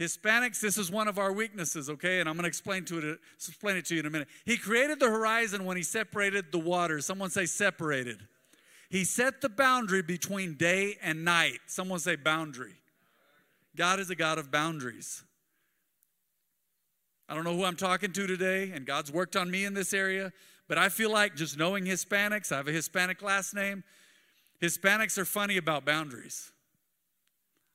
Hispanics, 0.00 0.60
this 0.60 0.76
is 0.76 0.90
one 0.90 1.06
of 1.06 1.20
our 1.20 1.32
weaknesses, 1.32 1.88
okay? 1.88 2.18
And 2.18 2.28
I'm 2.28 2.34
going 2.34 2.42
to 2.42 2.48
explain 2.48 2.84
to 2.86 3.12
it, 3.12 3.20
explain 3.36 3.76
it 3.76 3.86
to 3.86 3.94
you 3.94 4.00
in 4.00 4.06
a 4.06 4.10
minute. 4.10 4.26
He 4.44 4.56
created 4.56 4.98
the 4.98 5.08
horizon 5.08 5.64
when 5.66 5.76
he 5.76 5.84
separated 5.84 6.50
the 6.50 6.58
waters. 6.58 7.06
Someone 7.06 7.30
say 7.30 7.46
separated. 7.46 8.26
He 8.88 9.04
set 9.04 9.40
the 9.40 9.48
boundary 9.48 10.02
between 10.02 10.54
day 10.54 10.96
and 11.02 11.24
night. 11.24 11.58
Someone 11.66 11.98
say 11.98 12.16
boundary. 12.16 12.74
God 13.76 14.00
is 14.00 14.10
a 14.10 14.14
God 14.14 14.38
of 14.38 14.50
boundaries. 14.50 15.22
I 17.28 17.34
don't 17.34 17.44
know 17.44 17.56
who 17.56 17.64
I'm 17.64 17.76
talking 17.76 18.12
to 18.12 18.26
today, 18.26 18.70
and 18.72 18.86
God's 18.86 19.12
worked 19.12 19.36
on 19.36 19.50
me 19.50 19.64
in 19.64 19.74
this 19.74 19.92
area, 19.92 20.32
but 20.68 20.78
I 20.78 20.88
feel 20.88 21.10
like 21.10 21.34
just 21.34 21.58
knowing 21.58 21.84
Hispanics, 21.84 22.52
I 22.52 22.58
have 22.58 22.68
a 22.68 22.72
Hispanic 22.72 23.20
last 23.20 23.54
name, 23.54 23.82
Hispanics 24.62 25.18
are 25.18 25.24
funny 25.24 25.56
about 25.56 25.84
boundaries. 25.84 26.52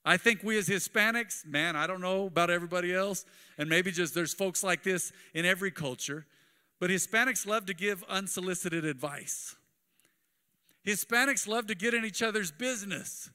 I 0.03 0.18
think 0.18 0.41
we 0.41 0.58
as 0.58 0.68
Hispanics, 0.68 1.46
man, 1.46 1.75
I 1.75 1.86
don't 1.86 2.01
know 2.01 2.25
about 2.25 2.50
everybody 2.50 2.94
else, 2.94 3.25
and 3.58 3.70
maybe 3.70 3.91
just 3.91 4.15
there's 4.15 4.34
folks 4.34 4.63
like 4.63 4.84
this 4.84 5.12
in 5.34 5.46
every 5.46 5.70
culture, 5.70 6.25
but 6.80 6.89
Hispanics 6.89 7.46
love 7.46 7.65
to 7.68 7.74
give 7.74 8.03
unsolicited 8.10 8.86
advice. 8.86 9.56
Hispanics 10.86 11.48
love 11.48 11.68
to 11.68 11.76
get 11.76 11.94
in 11.94 12.06
each 12.06 12.22
other's 12.22 12.52
business. 12.52 13.30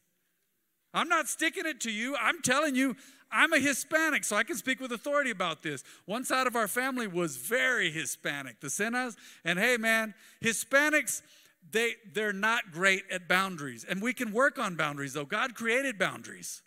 I'm 0.93 1.09
not 1.09 1.29
sticking 1.29 1.67
it 1.67 1.81
to 1.83 1.91
you. 1.91 2.17
I'm 2.17 2.43
telling 2.43 2.75
you, 2.75 2.97
I'm 3.31 3.53
a 3.53 3.59
Hispanic, 3.59 4.25
so 4.25 4.37
I 4.37 4.45
can 4.45 4.57
speak 4.57 4.81
with 4.81 4.93
authority 4.93 5.31
about 5.31 5.63
this. 5.63 5.83
One 6.07 6.25
side 6.25 6.47
of 6.47 6.57
our 6.57 6.69
family 6.69 7.07
was 7.07 7.37
very 7.37 7.91
Hispanic, 7.91 8.61
the 8.61 8.69
Senas. 8.69 9.17
And 9.45 9.59
hey, 9.59 9.77
man, 9.77 10.15
Hispanics, 10.43 11.23
they, 11.71 11.95
they're 12.15 12.33
not 12.33 12.71
great 12.73 13.05
at 13.11 13.29
boundaries. 13.29 13.85
And 13.89 14.01
we 14.01 14.13
can 14.13 14.33
work 14.33 14.59
on 14.59 14.77
boundaries, 14.77 15.13
though. 15.15 15.25
God 15.25 15.55
created 15.55 15.99
boundaries. 15.99 16.63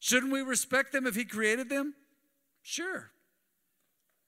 Shouldn't 0.00 0.32
we 0.32 0.42
respect 0.42 0.92
them 0.92 1.06
if 1.06 1.14
He 1.14 1.24
created 1.24 1.68
them? 1.68 1.94
Sure. 2.62 3.10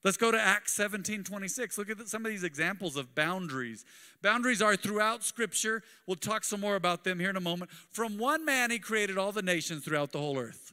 Let's 0.07 0.17
go 0.17 0.31
to 0.31 0.41
Acts 0.41 0.73
17 0.75 1.25
26. 1.25 1.79
Look 1.79 1.91
at 1.91 2.07
some 2.07 2.25
of 2.25 2.31
these 2.31 2.45
examples 2.45 2.95
of 2.95 3.17
boundaries. 3.17 3.85
Boundaries 4.23 4.63
are 4.63 4.77
throughout 4.77 5.25
Scripture. 5.25 5.83
We'll 6.07 6.15
talk 6.15 6.45
some 6.45 6.61
more 6.61 6.77
about 6.77 7.03
them 7.03 7.19
here 7.19 7.29
in 7.29 7.35
a 7.35 7.41
moment. 7.41 7.73
From 7.91 8.17
one 8.17 8.45
man, 8.45 8.71
He 8.71 8.79
created 8.79 9.19
all 9.19 9.33
the 9.33 9.43
nations 9.43 9.85
throughout 9.85 10.13
the 10.13 10.21
whole 10.21 10.39
earth. 10.39 10.73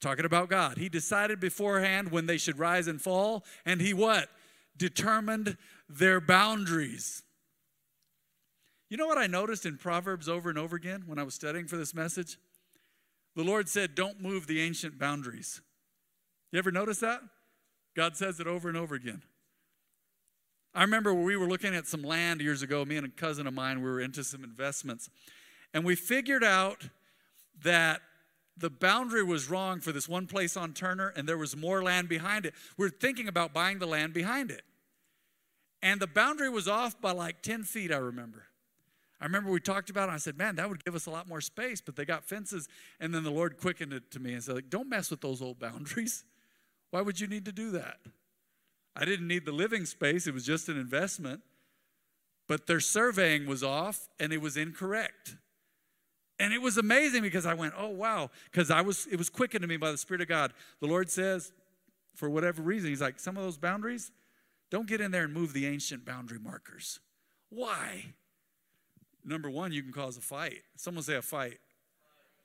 Talking 0.00 0.24
about 0.24 0.48
God. 0.48 0.78
He 0.78 0.88
decided 0.88 1.40
beforehand 1.40 2.10
when 2.10 2.24
they 2.24 2.38
should 2.38 2.58
rise 2.58 2.86
and 2.86 3.02
fall, 3.02 3.44
and 3.66 3.82
He 3.82 3.92
what? 3.92 4.30
Determined 4.78 5.58
their 5.86 6.22
boundaries. 6.22 7.22
You 8.88 8.96
know 8.96 9.08
what 9.08 9.18
I 9.18 9.26
noticed 9.26 9.66
in 9.66 9.76
Proverbs 9.76 10.26
over 10.26 10.48
and 10.48 10.58
over 10.58 10.74
again 10.74 11.02
when 11.04 11.18
I 11.18 11.22
was 11.22 11.34
studying 11.34 11.66
for 11.66 11.76
this 11.76 11.94
message? 11.94 12.38
The 13.36 13.44
Lord 13.44 13.68
said, 13.68 13.94
Don't 13.94 14.22
move 14.22 14.46
the 14.46 14.62
ancient 14.62 14.98
boundaries. 14.98 15.60
You 16.50 16.58
ever 16.58 16.72
notice 16.72 17.00
that? 17.00 17.20
God 18.00 18.16
says 18.16 18.40
it 18.40 18.46
over 18.46 18.66
and 18.66 18.78
over 18.78 18.94
again. 18.94 19.20
I 20.74 20.80
remember 20.80 21.12
we 21.12 21.36
were 21.36 21.46
looking 21.46 21.74
at 21.74 21.86
some 21.86 22.02
land 22.02 22.40
years 22.40 22.62
ago, 22.62 22.82
me 22.82 22.96
and 22.96 23.06
a 23.06 23.10
cousin 23.10 23.46
of 23.46 23.52
mine, 23.52 23.82
we 23.82 23.90
were 23.90 24.00
into 24.00 24.24
some 24.24 24.42
investments. 24.42 25.10
And 25.74 25.84
we 25.84 25.96
figured 25.96 26.42
out 26.42 26.88
that 27.62 28.00
the 28.56 28.70
boundary 28.70 29.22
was 29.22 29.50
wrong 29.50 29.80
for 29.80 29.92
this 29.92 30.08
one 30.08 30.26
place 30.26 30.56
on 30.56 30.72
Turner, 30.72 31.12
and 31.14 31.28
there 31.28 31.36
was 31.36 31.54
more 31.54 31.82
land 31.82 32.08
behind 32.08 32.46
it. 32.46 32.54
We 32.78 32.86
we're 32.86 32.88
thinking 32.88 33.28
about 33.28 33.52
buying 33.52 33.80
the 33.80 33.86
land 33.86 34.14
behind 34.14 34.50
it. 34.50 34.62
And 35.82 36.00
the 36.00 36.06
boundary 36.06 36.48
was 36.48 36.68
off 36.68 36.98
by 37.02 37.12
like 37.12 37.42
10 37.42 37.64
feet, 37.64 37.92
I 37.92 37.98
remember. 37.98 38.46
I 39.20 39.26
remember 39.26 39.50
we 39.50 39.60
talked 39.60 39.90
about 39.90 40.08
it. 40.08 40.12
I 40.12 40.16
said, 40.16 40.38
man, 40.38 40.56
that 40.56 40.70
would 40.70 40.82
give 40.86 40.94
us 40.94 41.04
a 41.04 41.10
lot 41.10 41.28
more 41.28 41.42
space, 41.42 41.82
but 41.82 41.96
they 41.96 42.06
got 42.06 42.24
fences. 42.24 42.66
And 42.98 43.14
then 43.14 43.24
the 43.24 43.30
Lord 43.30 43.58
quickened 43.58 43.92
it 43.92 44.10
to 44.12 44.20
me 44.20 44.32
and 44.32 44.42
said, 44.42 44.70
don't 44.70 44.88
mess 44.88 45.10
with 45.10 45.20
those 45.20 45.42
old 45.42 45.58
boundaries. 45.58 46.24
Why 46.90 47.02
would 47.02 47.20
you 47.20 47.26
need 47.26 47.44
to 47.44 47.52
do 47.52 47.70
that? 47.72 47.98
I 48.96 49.04
didn't 49.04 49.28
need 49.28 49.44
the 49.44 49.52
living 49.52 49.86
space, 49.86 50.26
it 50.26 50.34
was 50.34 50.44
just 50.44 50.68
an 50.68 50.78
investment. 50.78 51.42
But 52.48 52.66
their 52.66 52.80
surveying 52.80 53.46
was 53.46 53.62
off 53.62 54.08
and 54.18 54.32
it 54.32 54.40
was 54.40 54.56
incorrect. 54.56 55.36
And 56.40 56.52
it 56.52 56.60
was 56.60 56.78
amazing 56.78 57.22
because 57.22 57.46
I 57.46 57.54
went, 57.54 57.74
oh 57.76 57.90
wow, 57.90 58.30
because 58.50 58.70
I 58.70 58.80
was 58.80 59.06
it 59.06 59.16
was 59.16 59.30
quickened 59.30 59.62
to 59.62 59.68
me 59.68 59.76
by 59.76 59.92
the 59.92 59.98
Spirit 59.98 60.20
of 60.22 60.28
God. 60.28 60.52
The 60.80 60.86
Lord 60.86 61.10
says, 61.10 61.52
for 62.16 62.28
whatever 62.28 62.62
reason, 62.62 62.90
He's 62.90 63.00
like, 63.00 63.20
some 63.20 63.36
of 63.36 63.44
those 63.44 63.56
boundaries, 63.56 64.10
don't 64.70 64.88
get 64.88 65.00
in 65.00 65.10
there 65.10 65.24
and 65.24 65.32
move 65.32 65.52
the 65.52 65.66
ancient 65.66 66.04
boundary 66.04 66.38
markers. 66.38 66.98
Why? 67.50 68.14
Number 69.24 69.50
one, 69.50 69.70
you 69.70 69.82
can 69.82 69.92
cause 69.92 70.16
a 70.16 70.20
fight. 70.20 70.62
Someone 70.76 71.04
say 71.04 71.16
a 71.16 71.22
fight. 71.22 71.58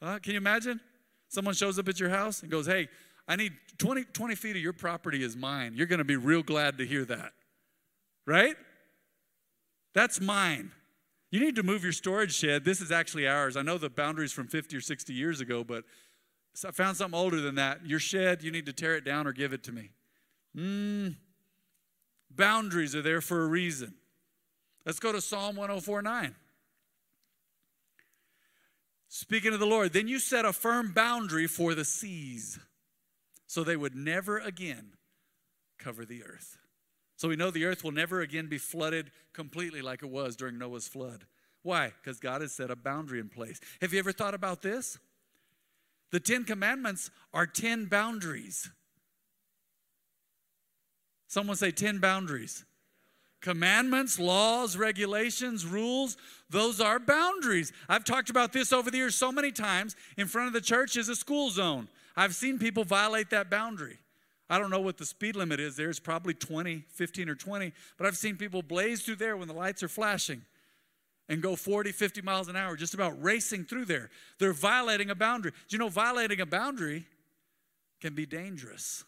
Uh, 0.02 0.20
can 0.20 0.34
you 0.34 0.38
imagine? 0.38 0.82
Someone 1.30 1.54
shows 1.54 1.80
up 1.80 1.88
at 1.88 2.00
your 2.00 2.10
house 2.10 2.42
and 2.42 2.52
goes, 2.52 2.68
Hey, 2.68 2.90
I 3.28 3.36
need 3.36 3.54
20, 3.78 4.04
20 4.06 4.36
feet 4.36 4.56
of 4.56 4.62
your 4.62 4.74
property 4.74 5.24
is 5.24 5.36
mine. 5.36 5.74
You're 5.76 5.88
going 5.88 6.00
to 6.00 6.06
be 6.06 6.16
real 6.16 6.44
glad 6.44 6.78
to 6.78 6.86
hear 6.86 7.06
that. 7.06 7.34
Right? 8.26 8.56
That's 9.94 10.22
mine. 10.22 10.72
You 11.32 11.40
need 11.40 11.56
to 11.56 11.64
move 11.64 11.84
your 11.84 11.92
storage 11.92 12.34
shed. 12.34 12.64
This 12.64 12.82
is 12.82 12.92
actually 12.92 13.28
ours. 13.28 13.58
I 13.58 13.62
know 13.62 13.78
the 13.78 13.90
boundaries 13.90 14.32
from 14.32 14.48
50 14.48 14.78
or 14.78 14.82
60 14.82 15.14
years 15.14 15.42
ago, 15.42 15.64
but 15.64 15.84
I 16.66 16.72
found 16.72 16.98
something 16.98 17.20
older 17.20 17.42
than 17.42 17.56
that. 17.56 17.86
Your 17.86 18.00
shed, 18.00 18.44
you 18.44 18.52
need 18.52 18.66
to 18.68 18.74
tear 18.74 18.96
it 18.96 19.04
down 19.04 19.28
or 19.28 19.34
give 19.34 19.52
it 19.52 19.64
to 19.64 19.72
me. 19.72 19.90
Mm, 20.56 21.16
boundaries 22.30 22.96
are 22.96 23.02
there 23.02 23.22
for 23.22 23.44
a 23.44 23.48
reason. 23.48 23.96
Let's 24.86 25.00
go 25.00 25.12
to 25.12 25.20
Psalm 25.20 25.56
104 25.56 26.02
9. 26.02 26.36
Speaking 29.08 29.54
of 29.54 29.60
the 29.60 29.66
Lord, 29.66 29.94
then 29.94 30.08
you 30.08 30.20
set 30.20 30.46
a 30.46 30.54
firm 30.54 30.92
boundary 30.94 31.48
for 31.48 31.74
the 31.74 31.86
seas 31.86 32.60
so 33.48 33.64
they 33.64 33.78
would 33.78 33.96
never 33.96 34.40
again 34.40 34.94
cover 35.78 36.06
the 36.06 36.24
earth. 36.24 36.58
So 37.18 37.30
we 37.30 37.36
know 37.36 37.52
the 37.52 37.66
earth 37.66 37.84
will 37.84 37.92
never 37.92 38.22
again 38.22 38.48
be 38.48 38.58
flooded 38.58 39.12
completely 39.34 39.82
like 39.82 40.04
it 40.04 40.10
was 40.10 40.36
during 40.36 40.58
Noah's 40.58 40.88
flood. 40.88 41.26
Why? 41.64 41.94
Because 42.02 42.20
God 42.20 42.42
has 42.42 42.52
set 42.52 42.70
a 42.70 42.76
boundary 42.76 43.20
in 43.20 43.30
place. 43.30 43.60
Have 43.82 43.94
you 43.94 44.00
ever 44.00 44.12
thought 44.12 44.34
about 44.34 44.62
this? 44.62 45.00
The 46.12 46.20
Ten 46.20 46.44
Commandments 46.44 47.10
are 47.34 47.48
10 47.48 47.86
boundaries. 47.86 48.70
Someone 51.28 51.58
say 51.58 51.72
10 51.72 52.00
boundaries. 52.00 52.66
Commandments, 53.42 54.20
laws, 54.20 54.78
regulations, 54.78 55.66
rules, 55.66 56.18
those 56.50 56.80
are 56.80 57.00
boundaries. 57.00 57.72
I've 57.90 58.06
talked 58.06 58.30
about 58.30 58.54
this 58.54 58.72
over 58.72 58.90
the 58.90 58.98
years 58.98 59.16
so 59.16 59.32
many 59.32 59.52
times. 59.52 59.96
In 60.18 60.28
front 60.28 60.48
of 60.48 60.54
the 60.54 60.62
church 60.62 60.98
is 60.98 61.10
a 61.10 61.16
school 61.16 61.50
zone. 61.50 61.88
I've 62.16 62.36
seen 62.36 62.60
people 62.60 62.84
violate 62.84 63.30
that 63.32 63.50
boundary. 63.50 64.00
I 64.50 64.60
don't 64.60 64.70
know 64.70 64.80
what 64.80 64.98
the 64.98 65.06
speed 65.06 65.36
limit 65.36 65.60
is 65.60 65.76
there. 65.76 65.90
It's 65.90 66.00
probably 66.00 66.34
20, 66.34 66.86
15 66.90 67.30
or 67.30 67.36
20, 67.36 67.74
but 67.98 68.06
I've 68.06 68.18
seen 68.18 68.38
people 68.38 68.62
blaze 68.62 69.02
through 69.02 69.16
there 69.16 69.36
when 69.38 69.48
the 69.48 69.54
lights 69.54 69.82
are 69.82 69.88
flashing 69.88 70.44
and 71.28 71.42
go 71.42 71.56
40, 71.56 71.92
50 71.92 72.22
miles 72.22 72.48
an 72.48 72.56
hour, 72.56 72.76
just 72.76 72.94
about 72.94 73.22
racing 73.22 73.66
through 73.66 73.86
there. 73.86 74.12
They're 74.40 74.54
violating 74.54 75.10
a 75.10 75.16
boundary. 75.16 75.52
Do 75.52 75.76
you 75.76 75.80
know 75.80 75.90
violating 75.90 76.40
a 76.42 76.46
boundary 76.46 77.08
can 78.00 78.14
be 78.14 78.28
dangerous? 78.28 79.04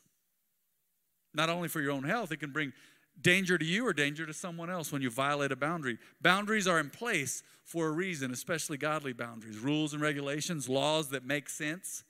Not 1.36 1.50
only 1.50 1.68
for 1.68 1.82
your 1.82 1.92
own 1.92 2.04
health, 2.04 2.32
it 2.32 2.38
can 2.38 2.52
bring 2.52 2.74
danger 3.22 3.58
to 3.58 3.66
you 3.66 3.86
or 3.86 3.94
danger 3.94 4.26
to 4.26 4.34
someone 4.34 4.72
else 4.72 4.92
when 4.92 5.04
you 5.04 5.12
violate 5.12 5.52
a 5.52 5.56
boundary. 5.56 6.00
Boundaries 6.22 6.68
are 6.68 6.80
in 6.80 6.90
place 6.90 7.44
for 7.64 7.88
a 7.88 7.92
reason, 7.92 8.32
especially 8.32 8.78
godly 8.78 9.14
boundaries, 9.14 9.60
rules 9.60 9.94
and 9.94 10.02
regulations, 10.02 10.68
laws 10.68 11.10
that 11.10 11.26
make 11.26 11.50
sense. 11.50 12.04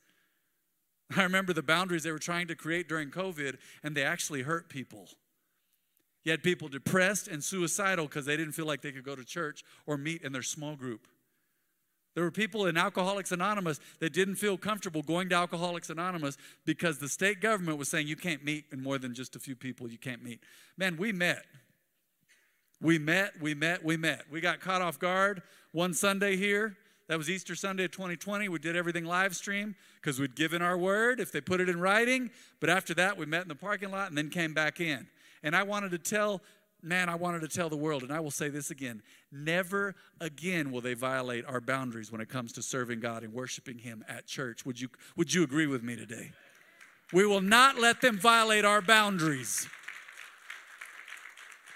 I 1.16 1.24
remember 1.24 1.54
the 1.54 1.64
boundaries 1.64 2.04
they 2.04 2.12
were 2.12 2.20
trying 2.20 2.48
to 2.48 2.56
create 2.56 2.90
during 2.90 3.10
COVID, 3.12 3.58
and 3.84 3.96
they 3.96 4.04
actually 4.04 4.42
hurt 4.42 4.70
people. 4.70 5.08
You 6.24 6.32
had 6.32 6.44
people 6.44 6.68
depressed 6.68 7.30
and 7.30 7.42
suicidal 7.42 8.06
because 8.06 8.26
they 8.26 8.36
didn't 8.36 8.52
feel 8.52 8.66
like 8.66 8.82
they 8.82 8.92
could 8.92 9.06
go 9.06 9.16
to 9.16 9.24
church 9.24 9.64
or 9.86 9.98
meet 9.98 10.24
in 10.24 10.34
their 10.34 10.42
small 10.42 10.76
group. 10.76 11.08
There 12.16 12.24
were 12.24 12.32
people 12.32 12.66
in 12.66 12.78
Alcoholics 12.78 13.32
Anonymous 13.32 13.80
that 14.00 14.12
didn't 14.12 14.36
feel 14.36 14.58
comfortable 14.58 15.04
going 15.04 15.30
to 15.30 15.36
Alcoholics 15.36 15.90
Anonymous 15.90 16.36
because 16.66 16.98
the 16.98 17.08
state 17.08 17.42
government 17.42 17.78
was 17.78 17.90
saying 17.90 18.08
you 18.08 18.16
can't 18.16 18.44
meet 18.44 18.66
in 18.72 18.82
more 18.82 18.98
than 18.98 19.14
just 19.14 19.36
a 19.36 19.40
few 19.40 19.56
people, 19.56 19.88
you 19.88 20.00
can't 20.00 20.24
meet. 20.24 20.42
Man, 20.78 20.98
we 20.98 21.12
met. 21.12 21.46
We 22.82 23.00
met, 23.00 23.40
we 23.40 23.54
met, 23.54 23.86
we 23.86 23.98
met. 23.98 24.24
We 24.30 24.42
got 24.42 24.60
caught 24.60 24.82
off 24.82 25.00
guard 25.00 25.44
one 25.72 25.94
Sunday 25.94 26.36
here. 26.36 26.76
That 27.08 27.18
was 27.18 27.30
Easter 27.30 27.56
Sunday 27.56 27.86
of 27.86 27.92
2020. 27.92 28.50
We 28.50 28.60
did 28.60 28.76
everything 28.76 29.06
live 29.06 29.34
stream 29.34 29.76
because 30.02 30.20
we'd 30.20 30.36
given 30.36 30.62
our 30.62 30.78
word 30.78 31.22
if 31.22 31.32
they 31.32 31.40
put 31.40 31.62
it 31.62 31.70
in 31.70 31.80
writing. 31.80 32.30
But 32.60 32.70
after 32.70 32.94
that, 32.96 33.18
we 33.18 33.26
met 33.26 33.44
in 33.44 33.48
the 33.48 33.56
parking 33.56 33.92
lot 33.92 34.10
and 34.10 34.18
then 34.18 34.30
came 34.30 34.54
back 34.54 34.82
in. 34.82 35.08
And 35.42 35.56
I 35.56 35.64
wanted 35.64 35.92
to 35.92 36.00
tell, 36.00 36.42
man, 36.84 37.08
I 37.08 37.16
wanted 37.16 37.42
to 37.42 37.48
tell 37.48 37.70
the 37.70 37.78
world, 37.78 38.04
and 38.04 38.12
I 38.12 38.20
will 38.20 38.32
say 38.32 38.50
this 38.50 38.72
again 38.72 39.02
never 39.32 39.96
again 40.20 40.72
will 40.72 40.82
they 40.82 40.94
violate 40.94 41.46
our 41.46 41.62
boundaries 41.62 42.12
when 42.12 42.20
it 42.20 42.30
comes 42.30 42.52
to 42.54 42.62
serving 42.62 43.00
God 43.00 43.24
and 43.24 43.34
worshiping 43.34 43.78
Him 43.78 44.04
at 44.10 44.26
church. 44.26 44.66
Would 44.66 44.82
you, 44.82 44.90
would 45.16 45.34
you 45.34 45.44
agree 45.44 45.68
with 45.68 45.84
me 45.84 45.96
today? 45.96 46.32
We 47.14 47.26
will 47.26 47.42
not 47.42 47.80
let 47.80 48.02
them 48.02 48.18
violate 48.18 48.66
our 48.66 48.82
boundaries. 48.82 49.66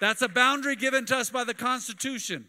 That's 0.02 0.22
a 0.22 0.28
boundary 0.28 0.76
given 0.76 1.06
to 1.06 1.18
us 1.18 1.30
by 1.30 1.46
the 1.46 1.54
Constitution. 1.54 2.48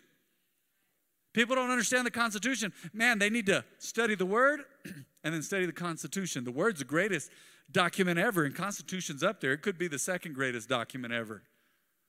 People 1.32 1.56
don't 1.56 1.70
understand 1.70 2.06
the 2.06 2.10
Constitution. 2.10 2.72
Man, 2.92 3.18
they 3.18 3.30
need 3.30 3.46
to 3.46 3.64
study 3.78 4.14
the 4.14 4.26
Word 4.26 4.60
and 5.24 5.34
then 5.34 5.42
study 5.42 5.66
the 5.66 5.72
Constitution. 5.72 6.44
The 6.44 6.50
Word's 6.50 6.80
the 6.80 6.84
greatest 6.84 7.30
document 7.70 8.18
ever, 8.18 8.44
and 8.44 8.54
Constitution's 8.54 9.22
up 9.22 9.40
there. 9.40 9.52
It 9.52 9.62
could 9.62 9.78
be 9.78 9.88
the 9.88 9.98
second 9.98 10.34
greatest 10.34 10.68
document 10.68 11.12
ever. 11.12 11.42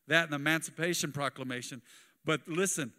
That 0.07 0.25
and 0.25 0.33
the 0.33 0.35
Emancipation 0.35 1.11
Proclamation. 1.11 1.81
But 2.25 2.41
listen, 2.47 2.91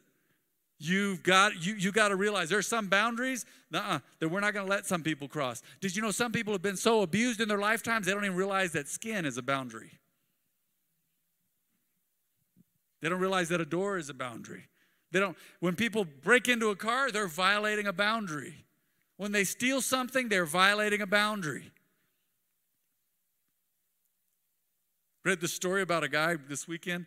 You've 0.79 1.23
got 1.23 1.65
you 1.65 1.75
you 1.75 1.93
got 1.93 2.09
to 2.09 2.17
realize 2.17 2.51
there's 2.51 2.67
some 2.67 2.89
boundaries 2.89 3.47
uh 3.73 4.01
that 4.19 4.29
we're 4.29 4.41
not 4.41 4.55
going 4.55 4.67
to 4.67 4.71
let 4.71 4.87
some 4.87 5.03
people 5.03 5.29
cross. 5.29 5.63
Did 5.81 5.95
you 5.95 6.03
know 6.03 6.11
some 6.11 6.33
people 6.33 6.53
have 6.53 6.63
been 6.63 6.77
so 6.77 7.03
abused 7.03 7.41
in 7.41 7.49
their 7.49 7.59
lifetimes 7.59 8.07
they 8.07 8.13
don't 8.13 8.25
even 8.25 8.37
realize 8.37 8.73
that 8.73 8.89
skin 8.89 9.25
is 9.25 9.39
a 9.39 9.43
boundary. 9.43 9.93
They 13.01 13.09
don't 13.09 13.21
realize 13.21 13.51
that 13.51 13.61
a 13.61 13.65
door 13.65 13.99
is 13.99 14.09
a 14.09 14.15
boundary. 14.15 14.67
They 15.15 15.21
don't 15.21 15.37
when 15.61 15.77
people 15.77 16.05
break 16.05 16.49
into 16.49 16.71
a 16.71 16.77
car, 16.77 17.13
they're 17.13 17.29
violating 17.29 17.87
a 17.87 17.93
boundary. 17.93 18.65
When 19.17 19.31
they 19.31 19.45
steal 19.45 19.81
something, 19.81 20.29
they're 20.29 20.45
violating 20.45 21.01
a 21.01 21.07
boundary. 21.07 21.71
Read 25.25 25.41
the 25.41 25.47
story 25.47 25.83
about 25.83 26.03
a 26.03 26.09
guy 26.09 26.35
this 26.49 26.67
weekend 26.67 27.07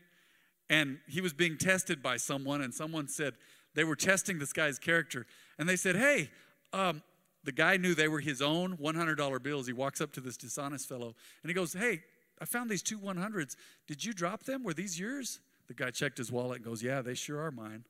and 0.69 0.99
he 1.05 1.19
was 1.19 1.33
being 1.33 1.57
tested 1.57 2.01
by 2.01 2.15
someone 2.15 2.61
and 2.61 2.73
someone 2.73 3.09
said 3.09 3.33
they 3.75 3.83
were 3.83 3.97
testing 3.97 4.39
this 4.39 4.53
guy's 4.53 4.79
character 4.79 5.25
and 5.59 5.67
they 5.67 5.75
said, 5.75 5.97
"Hey, 5.97 6.31
um, 6.71 7.03
the 7.43 7.51
guy 7.51 7.75
knew 7.75 7.93
they 7.93 8.07
were 8.07 8.21
his 8.21 8.41
own 8.41 8.77
$100 8.77 9.43
bills. 9.43 9.67
He 9.67 9.73
walks 9.73 9.99
up 9.99 10.13
to 10.13 10.21
this 10.21 10.37
dishonest 10.37 10.87
fellow 10.87 11.13
and 11.43 11.49
he 11.49 11.53
goes, 11.53 11.73
Hey, 11.73 12.03
I 12.39 12.45
found 12.45 12.69
these 12.69 12.83
two 12.83 12.99
100s. 12.99 13.57
Did 13.85 14.05
you 14.05 14.13
drop 14.13 14.43
them? 14.43 14.63
Were 14.63 14.73
these 14.73 14.97
yours? 14.97 15.41
The 15.67 15.73
guy 15.73 15.91
checked 15.91 16.17
his 16.17 16.31
wallet 16.31 16.57
and 16.57 16.65
goes, 16.65 16.81
Yeah, 16.81 17.01
they 17.01 17.13
sure 17.13 17.41
are 17.41 17.51
mine. 17.51 17.83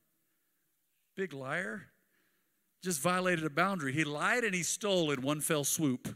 Big 1.17 1.33
liar. 1.33 1.87
Just 2.83 3.01
violated 3.01 3.43
a 3.43 3.49
boundary. 3.49 3.91
He 3.91 4.05
lied 4.05 4.43
and 4.43 4.53
he 4.53 4.63
stole 4.63 5.11
in 5.11 5.21
one 5.21 5.41
fell 5.41 5.65
swoop. 5.65 6.15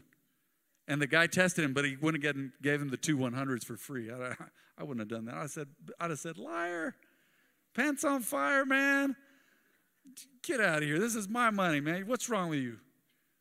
And 0.88 1.02
the 1.02 1.06
guy 1.06 1.26
tested 1.26 1.64
him, 1.64 1.74
but 1.74 1.84
he 1.84 1.96
went 2.00 2.24
and 2.24 2.52
gave 2.62 2.80
him 2.80 2.88
the 2.88 2.96
two 2.96 3.18
100s 3.18 3.64
for 3.64 3.76
free. 3.76 4.10
I, 4.10 4.34
I 4.78 4.84
wouldn't 4.84 5.00
have 5.00 5.08
done 5.08 5.26
that. 5.26 5.34
I 5.34 5.46
said, 5.46 5.68
I'd 6.00 6.10
have 6.10 6.18
said, 6.18 6.38
liar, 6.38 6.94
pants 7.74 8.04
on 8.04 8.22
fire, 8.22 8.64
man. 8.64 9.16
Get 10.42 10.60
out 10.60 10.78
of 10.78 10.84
here. 10.84 10.98
This 10.98 11.14
is 11.14 11.28
my 11.28 11.50
money, 11.50 11.80
man. 11.80 12.06
What's 12.06 12.28
wrong 12.28 12.48
with 12.48 12.60
you? 12.60 12.78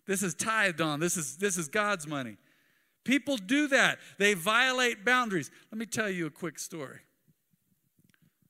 This 0.08 0.24
is 0.24 0.34
tithed 0.34 0.82
on. 0.82 1.00
This 1.00 1.18
is 1.18 1.38
this 1.38 1.58
is 1.58 1.68
God's 1.68 2.08
money. 2.08 2.38
People 3.04 3.38
do 3.38 3.68
that. 3.70 4.00
They 4.20 4.34
violate 4.34 5.04
boundaries. 5.04 5.50
Let 5.72 5.80
me 5.80 5.86
tell 5.86 6.10
you 6.10 6.28
a 6.28 6.30
quick 6.30 6.60
story. 6.60 7.00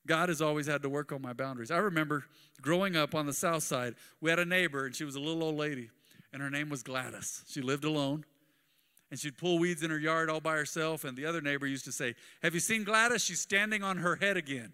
God 0.08 0.29
has 0.29 0.41
always 0.41 0.67
had 0.67 0.81
to 0.81 0.89
work 0.89 1.12
on 1.12 1.22
my 1.22 1.34
boundaries. 1.34 1.72
I 1.72 1.77
remember 1.77 2.25
growing 2.62 2.96
up 2.96 3.13
on 3.13 3.25
the 3.25 3.34
south 3.34 3.63
side, 3.63 3.96
we 4.20 4.29
had 4.29 4.39
a 4.39 4.46
neighbor, 4.46 4.86
and 4.86 4.96
she 4.96 5.03
was 5.03 5.15
a 5.15 5.20
little 5.20 5.43
old 5.43 5.55
lady, 5.55 5.89
and 6.34 6.41
her 6.41 6.50
name 6.50 6.70
was 6.70 6.84
Gladys. 6.84 7.43
She 7.48 7.62
lived 7.62 7.84
alone, 7.84 8.25
and 9.12 9.20
she'd 9.20 9.38
pull 9.38 9.60
weeds 9.60 9.84
in 9.84 9.91
her 9.91 10.00
yard 10.00 10.29
all 10.29 10.39
by 10.39 10.55
herself. 10.55 11.03
And 11.03 11.17
the 11.17 11.25
other 11.25 11.41
neighbor 11.41 11.67
used 11.67 11.86
to 11.86 11.91
say, 11.91 12.15
Have 12.41 12.53
you 12.53 12.60
seen 12.60 12.84
Gladys? 12.84 13.24
She's 13.24 13.41
standing 13.41 13.84
on 13.84 13.98
her 13.98 14.15
head 14.15 14.38
again. 14.38 14.74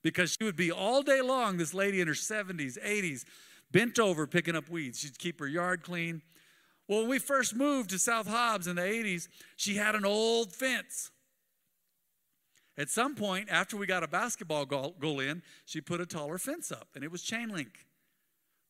Because 0.00 0.36
she 0.38 0.44
would 0.44 0.56
be 0.56 0.70
all 0.70 1.02
day 1.02 1.20
long, 1.20 1.56
this 1.56 1.74
lady 1.74 2.00
in 2.00 2.06
her 2.06 2.14
70s, 2.14 2.78
80s, 2.82 3.24
bent 3.72 3.98
over 3.98 4.26
picking 4.26 4.54
up 4.54 4.70
weeds. 4.70 5.00
She'd 5.00 5.18
keep 5.18 5.40
her 5.40 5.48
yard 5.48 5.82
clean. 5.82 6.22
Well, 6.86 7.00
when 7.00 7.10
we 7.10 7.18
first 7.18 7.54
moved 7.54 7.90
to 7.90 7.98
South 7.98 8.28
Hobbs 8.28 8.66
in 8.66 8.76
the 8.76 8.82
80s, 8.82 9.28
she 9.56 9.74
had 9.74 9.94
an 9.94 10.04
old 10.04 10.54
fence. 10.54 11.10
At 12.78 12.88
some 12.88 13.16
point, 13.16 13.48
after 13.50 13.76
we 13.76 13.86
got 13.86 14.04
a 14.04 14.08
basketball 14.08 14.64
goal 14.64 15.18
in, 15.18 15.42
she 15.64 15.80
put 15.80 16.00
a 16.00 16.06
taller 16.06 16.38
fence 16.38 16.70
up, 16.70 16.86
and 16.94 17.02
it 17.02 17.10
was 17.10 17.22
chain 17.22 17.48
link. 17.48 17.86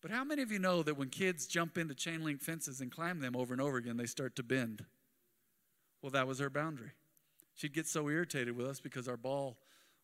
But 0.01 0.11
how 0.11 0.25
many 0.25 0.41
of 0.41 0.51
you 0.51 0.59
know 0.59 0.83
that 0.83 0.97
when 0.97 1.11
kids 1.11 1.47
jump 1.47 1.77
into 1.77 1.95
chain 1.95 2.25
link 2.25 2.41
fences 2.41 2.81
and 2.81 2.91
climb 2.91 3.21
them 3.21 3.37
over 3.37 3.53
and 3.53 3.61
over 3.61 3.77
again, 3.77 3.99
they 3.99 4.07
start 4.07 4.35
to 4.37 4.43
bend? 4.43 4.87
Well, 6.01 6.11
that 6.13 6.27
was 6.27 6.39
her 6.39 6.49
boundary. 6.49 6.93
She'd 7.55 7.75
get 7.75 7.87
so 7.87 8.09
irritated 8.09 8.57
with 8.57 8.67
us 8.67 8.81
because 8.81 9.09
our 9.09 9.17
ball 9.19 9.59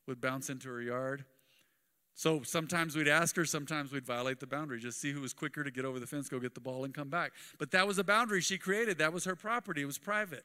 would 0.07 0.21
bounce 0.21 0.51
into 0.51 0.69
her 0.69 0.83
yard. 0.83 1.25
So 2.15 2.43
sometimes 2.43 2.95
we'd 2.95 3.09
ask 3.09 3.35
her, 3.37 3.47
sometimes 3.47 3.91
we'd 3.91 4.05
violate 4.05 4.39
the 4.39 4.47
boundary, 4.47 4.81
just 4.81 5.01
see 5.01 5.13
who 5.13 5.21
was 5.21 5.33
quicker 5.33 5.65
to 5.65 5.71
get 5.71 5.85
over 5.85 5.99
the 5.99 6.07
fence, 6.07 6.29
go 6.29 6.39
get 6.39 6.55
the 6.55 6.61
ball, 6.61 6.85
and 6.85 6.93
come 6.93 7.09
back. 7.09 7.33
But 7.59 7.71
that 7.71 7.87
was 7.87 7.99
a 7.99 8.05
boundary 8.05 8.43
she 8.43 8.59
created. 8.59 8.99
That 8.99 9.13
was 9.13 9.25
her 9.25 9.35
property, 9.35 9.83
it 9.83 9.87
was 9.87 9.99
private. 9.99 10.45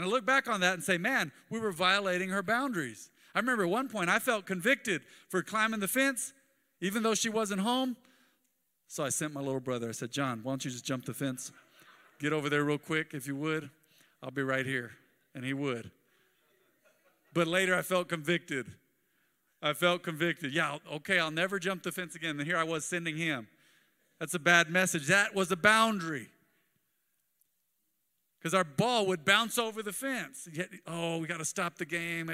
And 0.00 0.08
I 0.08 0.10
look 0.10 0.24
back 0.24 0.48
on 0.48 0.62
that 0.62 0.72
and 0.72 0.82
say, 0.82 0.96
man, 0.96 1.30
we 1.50 1.60
were 1.60 1.72
violating 1.72 2.30
her 2.30 2.42
boundaries. 2.42 3.10
I 3.34 3.38
remember 3.38 3.64
at 3.64 3.68
one 3.68 3.86
point 3.86 4.08
I 4.08 4.18
felt 4.18 4.46
convicted 4.46 5.02
for 5.28 5.42
climbing 5.42 5.80
the 5.80 5.88
fence, 5.88 6.32
even 6.80 7.02
though 7.02 7.14
she 7.14 7.28
wasn't 7.28 7.60
home. 7.60 7.98
So 8.88 9.04
I 9.04 9.10
sent 9.10 9.34
my 9.34 9.42
little 9.42 9.60
brother. 9.60 9.90
I 9.90 9.92
said, 9.92 10.10
John, 10.10 10.40
why 10.42 10.52
don't 10.52 10.64
you 10.64 10.70
just 10.70 10.86
jump 10.86 11.04
the 11.04 11.12
fence? 11.12 11.52
Get 12.18 12.32
over 12.32 12.48
there 12.48 12.64
real 12.64 12.78
quick, 12.78 13.12
if 13.12 13.26
you 13.26 13.36
would. 13.36 13.68
I'll 14.22 14.30
be 14.30 14.42
right 14.42 14.64
here. 14.64 14.92
And 15.34 15.44
he 15.44 15.52
would. 15.52 15.90
But 17.34 17.46
later 17.46 17.76
I 17.76 17.82
felt 17.82 18.08
convicted. 18.08 18.68
I 19.60 19.74
felt 19.74 20.02
convicted. 20.02 20.54
Yeah, 20.54 20.78
okay, 20.90 21.18
I'll 21.18 21.30
never 21.30 21.58
jump 21.58 21.82
the 21.82 21.92
fence 21.92 22.14
again. 22.14 22.38
And 22.38 22.46
here 22.46 22.56
I 22.56 22.64
was 22.64 22.86
sending 22.86 23.18
him. 23.18 23.48
That's 24.18 24.32
a 24.32 24.38
bad 24.38 24.70
message. 24.70 25.08
That 25.08 25.34
was 25.34 25.52
a 25.52 25.56
boundary 25.56 26.28
because 28.40 28.54
our 28.54 28.64
ball 28.64 29.06
would 29.06 29.24
bounce 29.26 29.58
over 29.58 29.82
the 29.82 29.92
fence. 29.92 30.48
Oh, 30.86 31.18
we 31.18 31.26
got 31.26 31.38
to 31.38 31.44
stop 31.44 31.76
the 31.76 31.84
game. 31.84 32.30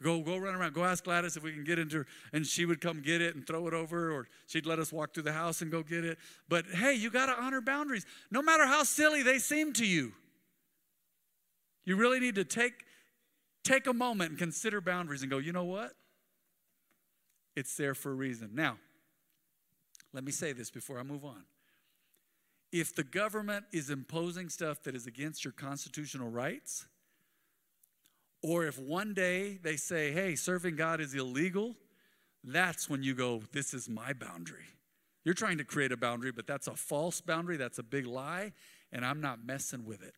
Go, 0.00 0.20
go 0.20 0.36
run 0.36 0.54
around. 0.54 0.72
Go 0.72 0.84
ask 0.84 1.02
Gladys 1.02 1.36
if 1.36 1.42
we 1.42 1.52
can 1.52 1.64
get 1.64 1.80
into 1.80 1.98
her. 1.98 2.06
And 2.32 2.46
she 2.46 2.64
would 2.64 2.80
come 2.80 3.02
get 3.02 3.20
it 3.20 3.34
and 3.34 3.44
throw 3.44 3.66
it 3.66 3.74
over, 3.74 4.12
or 4.12 4.28
she'd 4.46 4.66
let 4.66 4.78
us 4.78 4.92
walk 4.92 5.14
through 5.14 5.24
the 5.24 5.32
house 5.32 5.60
and 5.60 5.70
go 5.70 5.82
get 5.82 6.04
it. 6.04 6.16
But 6.48 6.66
hey, 6.66 6.94
you 6.94 7.10
got 7.10 7.26
to 7.26 7.32
honor 7.32 7.60
boundaries, 7.60 8.06
no 8.30 8.40
matter 8.40 8.66
how 8.66 8.84
silly 8.84 9.24
they 9.24 9.38
seem 9.38 9.72
to 9.74 9.86
you. 9.86 10.12
You 11.84 11.96
really 11.96 12.20
need 12.20 12.36
to 12.36 12.44
take, 12.44 12.84
take 13.64 13.88
a 13.88 13.92
moment 13.92 14.30
and 14.30 14.38
consider 14.38 14.80
boundaries 14.80 15.22
and 15.22 15.30
go, 15.30 15.38
you 15.38 15.52
know 15.52 15.64
what? 15.64 15.92
It's 17.56 17.76
there 17.76 17.96
for 17.96 18.12
a 18.12 18.14
reason. 18.14 18.50
Now, 18.54 18.78
let 20.12 20.22
me 20.22 20.30
say 20.30 20.52
this 20.52 20.70
before 20.70 21.00
I 21.00 21.02
move 21.02 21.24
on 21.24 21.42
if 22.72 22.94
the 22.94 23.04
government 23.04 23.64
is 23.72 23.90
imposing 23.90 24.48
stuff 24.48 24.82
that 24.82 24.94
is 24.94 25.06
against 25.06 25.44
your 25.44 25.52
constitutional 25.52 26.28
rights, 26.28 26.86
or 28.42 28.66
if 28.66 28.78
one 28.78 29.14
day 29.14 29.58
they 29.62 29.76
say, 29.76 30.12
hey, 30.12 30.34
serving 30.34 30.76
God 30.76 31.00
is 31.00 31.14
illegal, 31.14 31.76
that's 32.44 32.88
when 32.88 33.02
you 33.02 33.14
go, 33.14 33.42
this 33.52 33.74
is 33.74 33.88
my 33.88 34.12
boundary. 34.12 34.66
You're 35.24 35.34
trying 35.34 35.58
to 35.58 35.64
create 35.64 35.92
a 35.92 35.96
boundary, 35.96 36.30
but 36.30 36.46
that's 36.46 36.68
a 36.68 36.76
false 36.76 37.20
boundary, 37.20 37.56
that's 37.56 37.78
a 37.78 37.82
big 37.82 38.06
lie, 38.06 38.52
and 38.92 39.04
I'm 39.04 39.20
not 39.20 39.44
messing 39.44 39.84
with 39.84 40.02
it. 40.02 40.14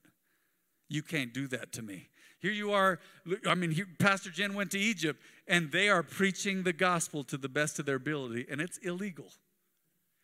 You 0.88 1.02
can't 1.02 1.32
do 1.32 1.46
that 1.48 1.72
to 1.72 1.82
me. 1.82 2.08
Here 2.40 2.52
you 2.52 2.72
are. 2.72 2.98
I 3.46 3.54
mean, 3.54 3.70
here, 3.70 3.86
Pastor 3.98 4.30
Jen 4.30 4.54
went 4.54 4.70
to 4.72 4.78
Egypt, 4.78 5.20
and 5.46 5.70
they 5.70 5.88
are 5.88 6.02
preaching 6.02 6.62
the 6.62 6.72
gospel 6.72 7.22
to 7.24 7.36
the 7.36 7.48
best 7.48 7.78
of 7.78 7.86
their 7.86 7.96
ability, 7.96 8.46
and 8.50 8.60
it's 8.60 8.78
illegal. 8.78 9.32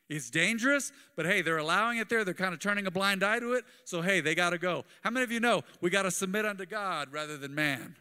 It's 0.09 0.31
dangerous, 0.31 0.92
but 1.16 1.27
hey, 1.27 1.42
they're 1.42 1.59
allowing 1.59 1.99
it 1.99 2.09
there. 2.09 2.25
They're 2.25 2.35
kind 2.35 2.55
of 2.55 2.61
turning 2.61 2.87
a 2.87 2.90
blind 2.90 3.25
eye 3.25 3.40
to 3.40 3.55
it. 3.55 3.64
So, 3.85 4.03
hey, 4.03 4.21
they 4.21 4.35
got 4.37 4.51
to 4.51 4.59
go. 4.59 4.85
How 5.03 5.11
many 5.11 5.25
of 5.25 5.33
you 5.33 5.40
know 5.40 5.62
we 5.81 5.90
got 5.90 6.03
to 6.03 6.12
submit 6.12 6.47
unto 6.47 6.64
God 6.64 7.12
rather 7.12 7.37
than 7.37 7.55
man? 7.55 7.97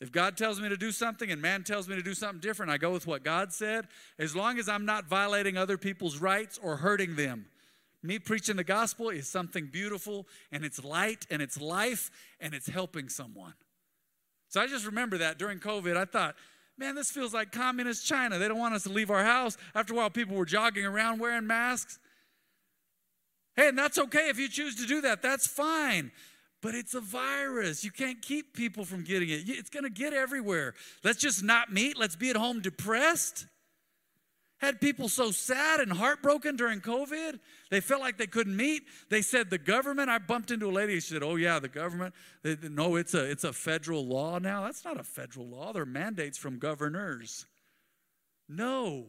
If 0.00 0.10
God 0.10 0.36
tells 0.36 0.60
me 0.60 0.68
to 0.68 0.76
do 0.76 0.90
something 0.90 1.30
and 1.30 1.40
man 1.40 1.62
tells 1.62 1.88
me 1.88 1.94
to 1.94 2.02
do 2.02 2.14
something 2.14 2.40
different, 2.40 2.72
I 2.72 2.78
go 2.78 2.90
with 2.90 3.06
what 3.06 3.22
God 3.22 3.52
said, 3.52 3.86
as 4.18 4.34
long 4.34 4.58
as 4.58 4.68
I'm 4.68 4.84
not 4.84 5.06
violating 5.06 5.56
other 5.56 5.78
people's 5.78 6.18
rights 6.18 6.58
or 6.60 6.76
hurting 6.76 7.14
them. 7.14 7.46
Me 8.02 8.18
preaching 8.18 8.56
the 8.56 8.64
gospel 8.64 9.08
is 9.08 9.28
something 9.28 9.66
beautiful 9.66 10.26
and 10.52 10.64
it's 10.64 10.84
light 10.84 11.26
and 11.30 11.40
it's 11.40 11.60
life 11.60 12.10
and 12.40 12.52
it's 12.52 12.66
helping 12.66 13.08
someone. 13.08 13.54
So 14.48 14.60
I 14.60 14.66
just 14.66 14.84
remember 14.84 15.18
that 15.18 15.38
during 15.38 15.58
COVID, 15.58 15.96
I 15.96 16.04
thought, 16.04 16.34
man, 16.78 16.94
this 16.94 17.10
feels 17.10 17.32
like 17.32 17.52
communist 17.52 18.06
China. 18.06 18.38
They 18.38 18.48
don't 18.48 18.58
want 18.58 18.74
us 18.74 18.82
to 18.84 18.90
leave 18.90 19.10
our 19.10 19.24
house. 19.24 19.56
After 19.74 19.92
a 19.92 19.96
while, 19.96 20.10
people 20.10 20.36
were 20.36 20.44
jogging 20.44 20.84
around 20.84 21.20
wearing 21.20 21.46
masks. 21.46 21.98
Hey, 23.56 23.68
and 23.68 23.78
that's 23.78 23.98
okay 23.98 24.28
if 24.28 24.38
you 24.38 24.48
choose 24.48 24.74
to 24.76 24.86
do 24.86 25.00
that. 25.02 25.22
That's 25.22 25.46
fine. 25.46 26.10
But 26.60 26.74
it's 26.74 26.94
a 26.94 27.00
virus. 27.00 27.84
You 27.84 27.90
can't 27.90 28.20
keep 28.22 28.54
people 28.54 28.84
from 28.84 29.04
getting 29.04 29.28
it. 29.28 29.42
It's 29.46 29.70
going 29.70 29.84
to 29.84 29.90
get 29.90 30.12
everywhere. 30.12 30.74
Let's 31.04 31.18
just 31.18 31.42
not 31.42 31.72
meet. 31.72 31.98
Let's 31.98 32.16
be 32.16 32.30
at 32.30 32.36
home 32.36 32.60
depressed. 32.60 33.46
Had 34.58 34.80
people 34.80 35.08
so 35.08 35.30
sad 35.30 35.80
and 35.80 35.92
heartbroken 35.92 36.56
during 36.56 36.80
COVID. 36.80 37.38
They 37.70 37.80
felt 37.80 38.00
like 38.00 38.16
they 38.16 38.26
couldn't 38.26 38.56
meet. 38.56 38.84
They 39.10 39.20
said 39.20 39.50
the 39.50 39.58
government. 39.58 40.08
I 40.08 40.18
bumped 40.18 40.50
into 40.50 40.68
a 40.68 40.72
lady. 40.72 40.94
She 40.94 41.12
said, 41.12 41.22
"Oh 41.22 41.36
yeah, 41.36 41.58
the 41.58 41.68
government. 41.68 42.14
They, 42.42 42.56
no, 42.62 42.96
it's 42.96 43.14
a 43.14 43.30
it's 43.30 43.44
a 43.44 43.52
federal 43.52 44.06
law 44.06 44.38
now. 44.38 44.64
That's 44.64 44.84
not 44.84 44.98
a 44.98 45.02
federal 45.02 45.46
law. 45.48 45.72
They're 45.72 45.84
mandates 45.84 46.38
from 46.38 46.58
governors. 46.58 47.46
No, 48.48 49.06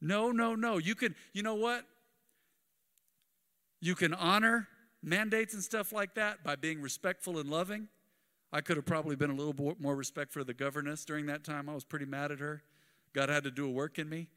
no, 0.00 0.32
no, 0.32 0.54
no. 0.54 0.78
You 0.78 0.94
can. 0.94 1.14
You 1.32 1.42
know 1.42 1.56
what? 1.56 1.84
You 3.80 3.94
can 3.94 4.14
honor 4.14 4.66
mandates 5.02 5.52
and 5.52 5.62
stuff 5.62 5.92
like 5.92 6.14
that 6.14 6.42
by 6.42 6.56
being 6.56 6.80
respectful 6.80 7.38
and 7.38 7.50
loving. 7.50 7.88
I 8.50 8.60
could 8.60 8.76
have 8.76 8.86
probably 8.86 9.14
been 9.14 9.30
a 9.30 9.34
little 9.34 9.76
more 9.78 9.94
respectful 9.94 10.40
for 10.40 10.44
the 10.44 10.54
governess 10.54 11.04
during 11.04 11.26
that 11.26 11.44
time. 11.44 11.68
I 11.68 11.74
was 11.74 11.84
pretty 11.84 12.06
mad 12.06 12.32
at 12.32 12.38
her. 12.38 12.62
God 13.12 13.28
had 13.28 13.44
to 13.44 13.50
do 13.50 13.66
a 13.66 13.70
work 13.70 13.98
in 13.98 14.08
me. 14.08 14.28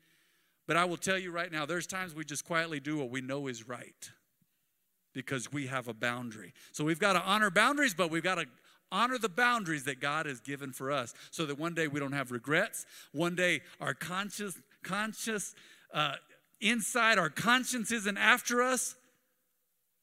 But 0.68 0.78
I 0.78 0.86
will 0.86 0.98
tell 0.98 1.18
you 1.18 1.32
right 1.32 1.52
now, 1.52 1.66
there's 1.66 1.88
times 1.88 2.14
we 2.14 2.26
just 2.26 2.46
quietly 2.46 2.80
do 2.80 2.98
what 2.98 3.10
we 3.10 3.22
know 3.22 3.48
is 3.48 3.68
right 3.68 4.12
because 5.14 5.52
we 5.52 5.68
have 5.68 5.88
a 5.88 5.94
boundary. 5.94 6.54
So 6.74 6.84
we've 6.84 7.00
got 7.00 7.14
to 7.14 7.22
honor 7.22 7.50
boundaries, 7.50 7.94
but 7.94 8.12
we've 8.12 8.24
got 8.24 8.36
to 8.36 8.46
honor 8.92 9.18
the 9.18 9.30
boundaries 9.30 9.86
that 9.86 10.00
God 10.00 10.26
has 10.26 10.40
given 10.40 10.72
for 10.72 10.92
us 10.92 11.14
so 11.32 11.46
that 11.46 11.58
one 11.58 11.74
day 11.74 11.88
we 11.88 12.00
don't 12.00 12.12
have 12.12 12.32
regrets. 12.32 12.86
One 13.14 13.36
day 13.36 13.62
our 13.80 13.94
conscious, 13.94 14.60
conscious, 14.84 15.56
uh, 15.94 16.16
inside 16.60 17.18
our 17.18 17.30
conscience 17.30 17.92
isn't 17.92 18.18
after 18.18 18.62
us 18.62 18.96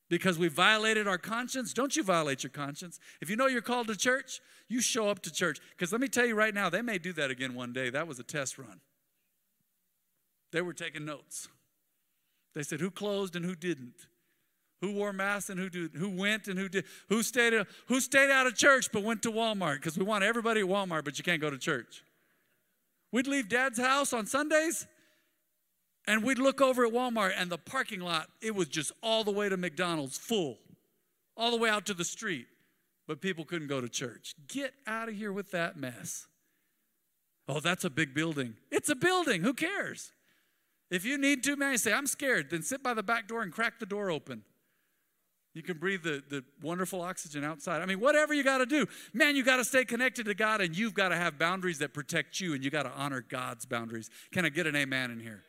because 0.08 0.38
we 0.38 0.48
violated 0.48 1.06
our 1.06 1.18
conscience. 1.18 1.72
Don't 1.72 1.96
you 1.96 2.02
violate 2.02 2.42
your 2.42 2.50
conscience. 2.50 2.98
If 3.20 3.28
you 3.30 3.36
know 3.36 3.46
you're 3.46 3.62
called 3.62 3.88
to 3.88 3.96
church, 3.96 4.40
you 4.68 4.80
show 4.80 5.08
up 5.08 5.20
to 5.22 5.32
church. 5.32 5.58
Because 5.70 5.92
let 5.92 6.00
me 6.00 6.08
tell 6.08 6.26
you 6.26 6.34
right 6.34 6.54
now, 6.54 6.70
they 6.70 6.82
may 6.82 6.98
do 6.98 7.12
that 7.14 7.30
again 7.30 7.54
one 7.54 7.72
day. 7.72 7.90
That 7.90 8.06
was 8.06 8.18
a 8.18 8.22
test 8.22 8.58
run. 8.58 8.80
They 10.54 10.62
were 10.62 10.72
taking 10.72 11.04
notes. 11.04 11.48
They 12.54 12.62
said 12.62 12.80
who 12.80 12.92
closed 12.92 13.34
and 13.34 13.44
who 13.44 13.56
didn't. 13.56 14.06
Who 14.80 14.92
wore 14.92 15.12
masks 15.12 15.50
and 15.50 15.58
who 15.58 15.68
did, 15.68 15.96
who 15.96 16.08
went 16.08 16.46
and 16.46 16.56
who 16.56 16.68
did, 16.68 16.84
who 17.08 17.24
stayed, 17.24 17.54
who 17.88 17.98
stayed 17.98 18.30
out 18.30 18.46
of 18.46 18.54
church 18.54 18.92
but 18.92 19.02
went 19.02 19.20
to 19.24 19.32
Walmart 19.32 19.76
because 19.76 19.98
we 19.98 20.04
want 20.04 20.22
everybody 20.22 20.60
at 20.60 20.66
Walmart, 20.66 21.04
but 21.04 21.18
you 21.18 21.24
can't 21.24 21.40
go 21.40 21.50
to 21.50 21.58
church. 21.58 22.04
We'd 23.10 23.26
leave 23.26 23.48
dad's 23.48 23.80
house 23.80 24.12
on 24.12 24.26
Sundays 24.26 24.86
and 26.06 26.22
we'd 26.22 26.38
look 26.38 26.60
over 26.60 26.86
at 26.86 26.92
Walmart 26.92 27.32
and 27.36 27.50
the 27.50 27.58
parking 27.58 28.00
lot, 28.00 28.28
it 28.40 28.54
was 28.54 28.68
just 28.68 28.92
all 29.02 29.24
the 29.24 29.32
way 29.32 29.48
to 29.48 29.56
McDonald's 29.56 30.16
full, 30.16 30.58
all 31.36 31.50
the 31.50 31.56
way 31.56 31.68
out 31.68 31.84
to 31.86 31.94
the 31.94 32.04
street, 32.04 32.46
but 33.08 33.20
people 33.20 33.44
couldn't 33.44 33.66
go 33.66 33.80
to 33.80 33.88
church. 33.88 34.36
Get 34.46 34.72
out 34.86 35.08
of 35.08 35.16
here 35.16 35.32
with 35.32 35.50
that 35.50 35.76
mess. 35.76 36.28
Oh, 37.48 37.58
that's 37.58 37.84
a 37.84 37.90
big 37.90 38.14
building. 38.14 38.54
It's 38.70 38.88
a 38.88 38.94
building. 38.94 39.42
Who 39.42 39.52
cares? 39.52 40.12
If 40.90 41.04
you 41.04 41.18
need 41.18 41.42
to, 41.44 41.56
man, 41.56 41.72
you 41.72 41.78
say, 41.78 41.92
I'm 41.92 42.06
scared, 42.06 42.50
then 42.50 42.62
sit 42.62 42.82
by 42.82 42.94
the 42.94 43.02
back 43.02 43.26
door 43.26 43.42
and 43.42 43.52
crack 43.52 43.78
the 43.78 43.86
door 43.86 44.10
open. 44.10 44.42
You 45.54 45.62
can 45.62 45.78
breathe 45.78 46.02
the, 46.02 46.22
the 46.28 46.44
wonderful 46.62 47.00
oxygen 47.00 47.44
outside. 47.44 47.80
I 47.80 47.86
mean, 47.86 48.00
whatever 48.00 48.34
you 48.34 48.42
got 48.42 48.58
to 48.58 48.66
do, 48.66 48.86
man, 49.12 49.36
you 49.36 49.44
got 49.44 49.56
to 49.56 49.64
stay 49.64 49.84
connected 49.84 50.26
to 50.26 50.34
God 50.34 50.60
and 50.60 50.76
you've 50.76 50.94
got 50.94 51.10
to 51.10 51.16
have 51.16 51.38
boundaries 51.38 51.78
that 51.78 51.94
protect 51.94 52.40
you 52.40 52.54
and 52.54 52.64
you 52.64 52.70
got 52.70 52.82
to 52.82 52.90
honor 52.90 53.24
God's 53.26 53.64
boundaries. 53.64 54.10
Can 54.32 54.44
I 54.44 54.48
get 54.48 54.66
an 54.66 54.74
amen 54.74 55.12
in 55.12 55.20
here? 55.20 55.42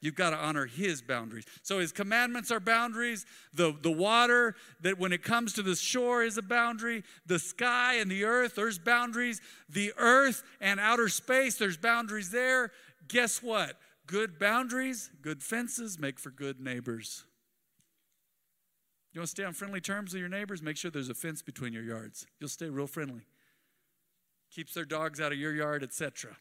You've 0.00 0.14
got 0.16 0.30
to 0.30 0.36
honor 0.36 0.66
his 0.66 1.00
boundaries. 1.00 1.44
So 1.62 1.78
his 1.78 1.92
commandments 1.92 2.50
are 2.50 2.60
boundaries. 2.60 3.24
The, 3.54 3.74
the 3.82 3.90
water, 3.90 4.56
that 4.80 4.98
when 4.98 5.12
it 5.12 5.22
comes 5.22 5.52
to 5.54 5.62
the 5.62 5.76
shore, 5.76 6.24
is 6.24 6.36
a 6.38 6.42
boundary. 6.42 7.04
The 7.26 7.38
sky 7.38 7.94
and 7.94 8.10
the 8.10 8.24
earth, 8.24 8.56
there's 8.56 8.80
boundaries. 8.80 9.40
The 9.68 9.92
earth 9.96 10.42
and 10.60 10.80
outer 10.80 11.08
space, 11.08 11.56
there's 11.56 11.76
boundaries 11.76 12.30
there. 12.30 12.72
Guess 13.08 13.42
what? 13.42 13.76
Good 14.06 14.38
boundaries, 14.38 15.10
good 15.22 15.42
fences 15.42 15.98
make 15.98 16.18
for 16.18 16.30
good 16.30 16.60
neighbors. 16.60 17.24
You 19.12 19.20
want 19.20 19.28
to 19.28 19.30
stay 19.30 19.44
on 19.44 19.52
friendly 19.52 19.80
terms 19.80 20.12
with 20.12 20.20
your 20.20 20.28
neighbors? 20.28 20.62
Make 20.62 20.76
sure 20.76 20.90
there's 20.90 21.10
a 21.10 21.14
fence 21.14 21.42
between 21.42 21.72
your 21.72 21.82
yards. 21.82 22.26
You'll 22.40 22.48
stay 22.48 22.68
real 22.68 22.86
friendly. 22.86 23.22
Keeps 24.50 24.74
their 24.74 24.84
dogs 24.84 25.20
out 25.20 25.32
of 25.32 25.38
your 25.38 25.54
yard, 25.54 25.82
etc. 25.82 26.36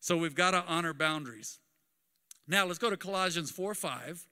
So 0.00 0.16
we've 0.16 0.34
got 0.34 0.52
to 0.52 0.64
honor 0.66 0.92
boundaries. 0.92 1.58
Now 2.46 2.66
let's 2.66 2.78
go 2.78 2.90
to 2.90 2.96
Colossians 2.96 3.50
4 3.50 3.74
5. 3.74 4.26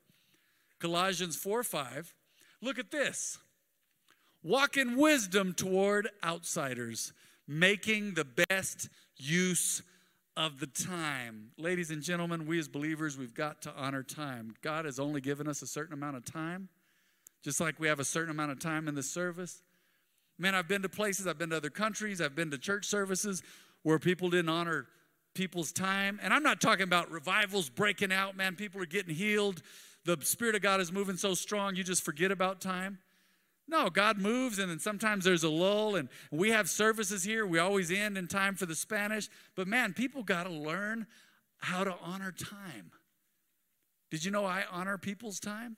Colossians 0.79 1.37
4 1.37 1.63
5. 1.63 2.15
Look 2.63 2.79
at 2.79 2.91
this. 2.91 3.39
Walk 4.43 4.77
in 4.77 4.97
wisdom 4.97 5.55
toward 5.55 6.09
outsiders, 6.25 7.13
making 7.49 8.15
the 8.15 8.27
best 8.49 8.89
use 9.17 9.83
of 10.37 10.61
the 10.61 10.67
time. 10.67 11.51
Ladies 11.57 11.91
and 11.91 12.03
gentlemen, 12.03 12.47
we 12.47 12.59
as 12.59 12.69
believers, 12.69 13.17
we've 13.17 13.35
got 13.35 13.63
to 13.63 13.73
honor 13.75 14.03
time. 14.03 14.55
God 14.61 14.85
has 14.85 14.99
only 14.99 15.21
given 15.21 15.49
us 15.49 15.63
a 15.63 15.67
certain 15.67 15.95
amount 15.95 16.17
of 16.17 16.25
time, 16.25 16.69
just 17.43 17.61
like 17.61 17.81
we 17.81 17.89
have 17.89 18.01
a 18.01 18.05
certain 18.05 18.31
amount 18.31 18.53
of 18.53 18.61
time 18.61 18.87
in 18.87 18.95
the 18.95 19.03
service. 19.03 19.63
Man, 20.39 20.55
I've 20.55 20.69
been 20.69 20.83
to 20.83 20.89
places, 20.89 21.27
I've 21.27 21.39
been 21.39 21.51
to 21.51 21.57
other 21.57 21.71
countries, 21.71 22.21
I've 22.21 22.37
been 22.37 22.51
to 22.51 22.59
church 22.59 22.85
services 22.85 23.43
where 23.83 23.99
people 23.99 24.29
didn't 24.29 24.51
honor 24.51 24.87
people's 25.35 25.73
time. 25.73 26.21
And 26.23 26.35
I'm 26.35 26.43
not 26.43 26.61
talking 26.61 26.85
about 26.85 27.11
revivals 27.11 27.71
breaking 27.71 28.13
out, 28.13 28.37
man. 28.37 28.57
People 28.57 28.83
are 28.83 28.87
getting 28.87 29.15
healed. 29.15 29.63
The 30.05 30.19
Spirit 30.21 30.55
of 30.55 30.63
God 30.63 30.81
is 30.81 30.93
moving 30.93 31.17
so 31.17 31.35
strong, 31.35 31.77
you 31.77 31.83
just 31.83 32.05
forget 32.05 32.31
about 32.31 32.61
time. 32.61 32.99
No, 33.69 33.91
God 33.91 34.19
moves, 34.19 34.59
and 34.59 34.71
then 34.71 34.79
sometimes 34.79 35.25
there's 35.25 35.43
a 35.43 35.49
lull, 35.49 35.97
and 35.97 36.09
we 36.31 36.51
have 36.51 36.69
services 36.69 37.25
here. 37.25 37.45
We 37.45 37.59
always 37.59 37.91
end 37.91 38.17
in 38.17 38.29
time 38.29 38.55
for 38.55 38.65
the 38.65 38.77
Spanish. 38.77 39.29
But 39.57 39.67
man, 39.67 39.93
people 39.93 40.23
got 40.23 40.45
to 40.45 40.53
learn 40.53 41.07
how 41.59 41.83
to 41.83 41.95
honor 42.01 42.33
time. 42.33 42.93
Did 44.11 44.25
you 44.25 44.31
know 44.31 44.45
I 44.45 44.65
honor 44.71 44.99
people's 44.99 45.41
time? 45.41 45.77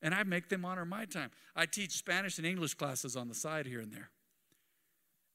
And 0.00 0.14
I 0.14 0.22
make 0.22 0.48
them 0.48 0.64
honor 0.64 0.84
my 0.84 1.06
time. 1.06 1.32
I 1.56 1.66
teach 1.66 1.92
Spanish 1.96 2.38
and 2.38 2.46
English 2.46 2.74
classes 2.74 3.16
on 3.16 3.26
the 3.26 3.34
side 3.34 3.66
here 3.66 3.80
and 3.80 3.92
there. 3.92 4.10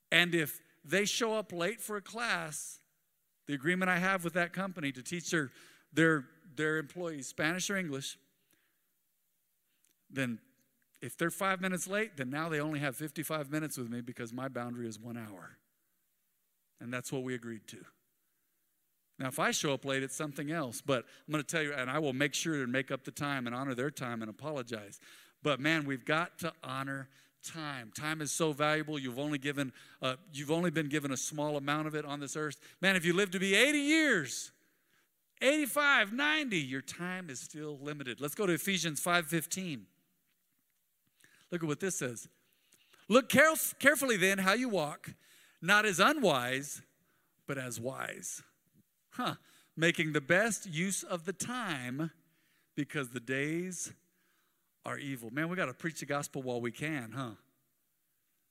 And 0.09 0.33
if 0.33 0.61
they 0.85 1.03
show 1.03 1.35
up 1.35 1.51
late 1.51 1.81
for 1.81 1.97
a 1.97 2.01
class, 2.01 2.79
the 3.45 3.53
agreement 3.53 3.91
I 3.91 3.97
have 3.97 4.23
with 4.23 4.33
that 4.33 4.53
company 4.53 4.93
to 4.93 5.03
teach 5.03 5.31
their, 5.31 5.51
their, 5.91 6.23
their 6.55 6.77
employees 6.77 7.27
Spanish 7.27 7.69
or 7.69 7.75
English, 7.75 8.17
then 10.13 10.39
if 11.01 11.17
they're 11.17 11.29
five 11.29 11.59
minutes 11.59 11.87
late, 11.87 12.15
then 12.15 12.29
now 12.29 12.47
they 12.47 12.59
only 12.59 12.79
have 12.79 12.95
55 12.95 13.51
minutes 13.51 13.77
with 13.77 13.89
me 13.89 14.01
because 14.01 14.31
my 14.31 14.47
boundary 14.47 14.87
is 14.87 14.97
one 14.97 15.17
hour. 15.17 15.57
And 16.79 16.93
that's 16.93 17.11
what 17.11 17.23
we 17.23 17.35
agreed 17.35 17.67
to. 17.67 17.77
Now, 19.19 19.27
if 19.27 19.39
I 19.39 19.51
show 19.51 19.73
up 19.73 19.85
late, 19.85 20.01
it's 20.01 20.15
something 20.15 20.51
else. 20.51 20.81
But 20.81 21.05
I'm 21.27 21.31
going 21.31 21.43
to 21.43 21.47
tell 21.47 21.61
you, 21.61 21.73
and 21.73 21.89
I 21.89 21.99
will 21.99 22.13
make 22.13 22.33
sure 22.33 22.55
to 22.55 22.67
make 22.67 22.89
up 22.89 23.03
the 23.03 23.11
time 23.11 23.47
and 23.47 23.55
honor 23.55 23.75
their 23.75 23.91
time 23.91 24.21
and 24.21 24.29
apologize. 24.29 24.99
But 25.43 25.59
man, 25.59 25.85
we've 25.85 26.05
got 26.05 26.39
to 26.39 26.53
honor 26.63 27.09
time. 27.43 27.91
Time 27.95 28.21
is 28.21 28.31
so 28.31 28.53
valuable. 28.53 28.97
You've 28.97 29.19
only 29.19 29.37
given, 29.37 29.73
uh, 30.01 30.15
you've 30.31 30.51
only 30.51 30.71
been 30.71 30.87
given 30.87 31.11
a 31.11 31.17
small 31.17 31.57
amount 31.57 31.87
of 31.87 31.95
it 31.95 32.05
on 32.05 32.19
this 32.19 32.35
earth. 32.35 32.57
Man, 32.81 32.95
if 32.95 33.05
you 33.05 33.13
live 33.13 33.31
to 33.31 33.39
be 33.39 33.55
80 33.55 33.77
years, 33.77 34.51
85, 35.41 36.13
90, 36.13 36.57
your 36.57 36.81
time 36.81 37.29
is 37.29 37.39
still 37.39 37.77
limited. 37.81 38.21
Let's 38.21 38.35
go 38.35 38.45
to 38.45 38.53
Ephesians 38.53 39.01
5:15. 39.01 39.87
Look 41.53 41.61
at 41.61 41.67
what 41.67 41.79
this 41.79 41.95
says. 41.95 42.27
Look 43.07 43.29
caref- 43.29 43.77
carefully 43.77 44.17
then 44.17 44.39
how 44.39 44.53
you 44.53 44.69
walk, 44.69 45.13
not 45.61 45.85
as 45.85 45.99
unwise, 45.99 46.81
but 47.47 47.59
as 47.59 47.79
wise. 47.79 48.41
Huh. 49.11 49.35
Making 49.77 50.13
the 50.13 50.21
best 50.21 50.65
use 50.65 51.03
of 51.03 51.25
the 51.25 51.31
time 51.31 52.09
because 52.75 53.09
the 53.09 53.19
days 53.19 53.93
are 54.83 54.97
evil. 54.97 55.29
Man, 55.29 55.47
we 55.47 55.55
got 55.55 55.67
to 55.67 55.75
preach 55.75 55.99
the 55.99 56.07
gospel 56.07 56.41
while 56.41 56.59
we 56.59 56.71
can, 56.71 57.11
huh? 57.15 57.35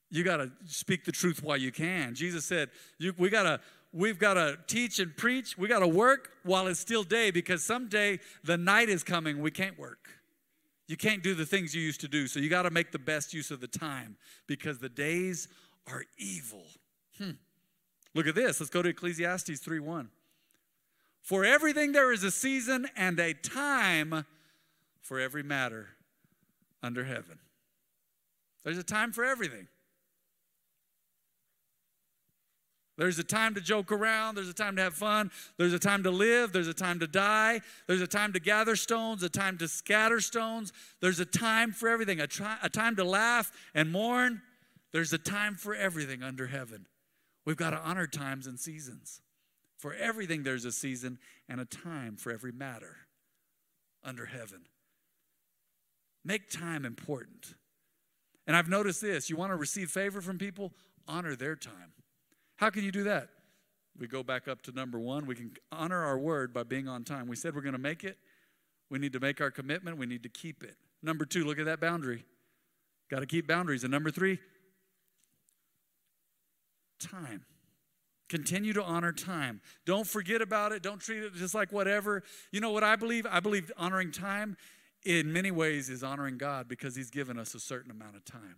You 0.08 0.22
got 0.22 0.36
to 0.36 0.52
speak 0.66 1.04
the 1.04 1.10
truth 1.10 1.42
while 1.42 1.56
you 1.56 1.72
can. 1.72 2.14
Jesus 2.14 2.44
said, 2.44 2.70
you, 2.98 3.12
we 3.18 3.30
got 3.30 3.42
to 3.42 3.60
we've 3.92 4.20
got 4.20 4.34
to 4.34 4.58
teach 4.68 5.00
and 5.00 5.16
preach. 5.16 5.58
We 5.58 5.66
got 5.66 5.80
to 5.80 5.88
work 5.88 6.30
while 6.44 6.68
it's 6.68 6.78
still 6.78 7.02
day 7.02 7.32
because 7.32 7.64
someday 7.64 8.20
the 8.44 8.56
night 8.56 8.88
is 8.88 9.02
coming. 9.02 9.42
We 9.42 9.50
can't 9.50 9.76
work. 9.76 10.21
You 10.92 10.98
can't 10.98 11.22
do 11.22 11.34
the 11.34 11.46
things 11.46 11.74
you 11.74 11.80
used 11.80 12.02
to 12.02 12.06
do. 12.06 12.26
So 12.26 12.38
you 12.38 12.50
got 12.50 12.64
to 12.64 12.70
make 12.70 12.92
the 12.92 12.98
best 12.98 13.32
use 13.32 13.50
of 13.50 13.62
the 13.62 13.66
time 13.66 14.18
because 14.46 14.78
the 14.78 14.90
days 14.90 15.48
are 15.86 16.04
evil. 16.18 16.66
Hmm. 17.16 17.30
Look 18.14 18.26
at 18.26 18.34
this. 18.34 18.60
Let's 18.60 18.68
go 18.68 18.82
to 18.82 18.90
Ecclesiastes 18.90 19.58
3:1. 19.58 20.10
For 21.22 21.46
everything 21.46 21.92
there 21.92 22.12
is 22.12 22.22
a 22.24 22.30
season 22.30 22.90
and 22.94 23.18
a 23.18 23.32
time 23.32 24.26
for 25.00 25.18
every 25.18 25.42
matter 25.42 25.96
under 26.82 27.04
heaven. 27.04 27.38
There's 28.62 28.76
a 28.76 28.82
time 28.82 29.12
for 29.12 29.24
everything. 29.24 29.68
There's 32.98 33.18
a 33.18 33.24
time 33.24 33.54
to 33.54 33.60
joke 33.60 33.90
around. 33.90 34.34
There's 34.34 34.48
a 34.48 34.54
time 34.54 34.76
to 34.76 34.82
have 34.82 34.94
fun. 34.94 35.30
There's 35.56 35.72
a 35.72 35.78
time 35.78 36.02
to 36.02 36.10
live. 36.10 36.52
There's 36.52 36.68
a 36.68 36.74
time 36.74 37.00
to 37.00 37.06
die. 37.06 37.60
There's 37.86 38.02
a 38.02 38.06
time 38.06 38.32
to 38.34 38.40
gather 38.40 38.76
stones, 38.76 39.22
a 39.22 39.30
time 39.30 39.56
to 39.58 39.68
scatter 39.68 40.20
stones. 40.20 40.72
There's 41.00 41.18
a 41.18 41.24
time 41.24 41.72
for 41.72 41.88
everything, 41.88 42.20
a, 42.20 42.26
tri- 42.26 42.58
a 42.62 42.68
time 42.68 42.96
to 42.96 43.04
laugh 43.04 43.50
and 43.74 43.90
mourn. 43.90 44.42
There's 44.92 45.12
a 45.12 45.18
time 45.18 45.54
for 45.54 45.74
everything 45.74 46.22
under 46.22 46.46
heaven. 46.46 46.86
We've 47.46 47.56
got 47.56 47.70
to 47.70 47.78
honor 47.78 48.06
times 48.06 48.46
and 48.46 48.60
seasons. 48.60 49.22
For 49.78 49.94
everything, 49.94 50.42
there's 50.42 50.64
a 50.64 50.72
season 50.72 51.18
and 51.48 51.60
a 51.60 51.64
time 51.64 52.16
for 52.16 52.30
every 52.30 52.52
matter 52.52 52.96
under 54.04 54.26
heaven. 54.26 54.66
Make 56.24 56.50
time 56.50 56.84
important. 56.84 57.54
And 58.46 58.56
I've 58.56 58.68
noticed 58.68 59.00
this 59.00 59.30
you 59.30 59.36
want 59.36 59.50
to 59.50 59.56
receive 59.56 59.90
favor 59.90 60.20
from 60.20 60.38
people, 60.38 60.72
honor 61.08 61.34
their 61.34 61.56
time. 61.56 61.92
How 62.56 62.70
can 62.70 62.84
you 62.84 62.92
do 62.92 63.04
that? 63.04 63.28
We 63.98 64.06
go 64.06 64.22
back 64.22 64.48
up 64.48 64.62
to 64.62 64.72
number 64.72 64.98
one. 64.98 65.26
We 65.26 65.34
can 65.34 65.52
honor 65.70 66.02
our 66.02 66.18
word 66.18 66.54
by 66.54 66.62
being 66.62 66.88
on 66.88 67.04
time. 67.04 67.26
We 67.26 67.36
said 67.36 67.54
we're 67.54 67.62
going 67.62 67.72
to 67.74 67.78
make 67.78 68.04
it. 68.04 68.16
We 68.90 68.98
need 68.98 69.12
to 69.12 69.20
make 69.20 69.40
our 69.40 69.50
commitment. 69.50 69.98
We 69.98 70.06
need 70.06 70.22
to 70.22 70.28
keep 70.28 70.62
it. 70.62 70.76
Number 71.02 71.24
two, 71.24 71.44
look 71.44 71.58
at 71.58 71.66
that 71.66 71.80
boundary. 71.80 72.24
Got 73.10 73.20
to 73.20 73.26
keep 73.26 73.46
boundaries. 73.46 73.84
And 73.84 73.90
number 73.90 74.10
three, 74.10 74.38
time. 76.98 77.44
Continue 78.28 78.72
to 78.72 78.82
honor 78.82 79.12
time. 79.12 79.60
Don't 79.84 80.06
forget 80.06 80.40
about 80.40 80.72
it. 80.72 80.82
Don't 80.82 81.00
treat 81.00 81.22
it 81.22 81.34
just 81.34 81.54
like 81.54 81.70
whatever. 81.70 82.22
You 82.50 82.60
know 82.60 82.70
what 82.70 82.82
I 82.82 82.96
believe? 82.96 83.26
I 83.30 83.40
believe 83.40 83.70
honoring 83.76 84.10
time 84.10 84.56
in 85.04 85.32
many 85.32 85.50
ways 85.50 85.90
is 85.90 86.02
honoring 86.02 86.38
God 86.38 86.68
because 86.68 86.96
He's 86.96 87.10
given 87.10 87.38
us 87.38 87.54
a 87.54 87.60
certain 87.60 87.90
amount 87.90 88.16
of 88.16 88.24
time. 88.24 88.56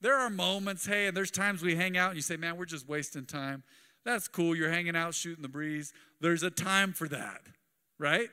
There 0.00 0.14
are 0.14 0.30
moments, 0.30 0.86
hey, 0.86 1.06
and 1.06 1.16
there's 1.16 1.30
times 1.30 1.62
we 1.62 1.74
hang 1.74 1.96
out 1.96 2.10
and 2.10 2.16
you 2.16 2.22
say, 2.22 2.36
man, 2.36 2.56
we're 2.56 2.66
just 2.66 2.88
wasting 2.88 3.24
time. 3.24 3.62
That's 4.04 4.28
cool. 4.28 4.54
You're 4.54 4.70
hanging 4.70 4.94
out, 4.94 5.14
shooting 5.14 5.42
the 5.42 5.48
breeze. 5.48 5.92
There's 6.20 6.42
a 6.42 6.50
time 6.50 6.92
for 6.92 7.08
that, 7.08 7.40
right? 7.98 8.28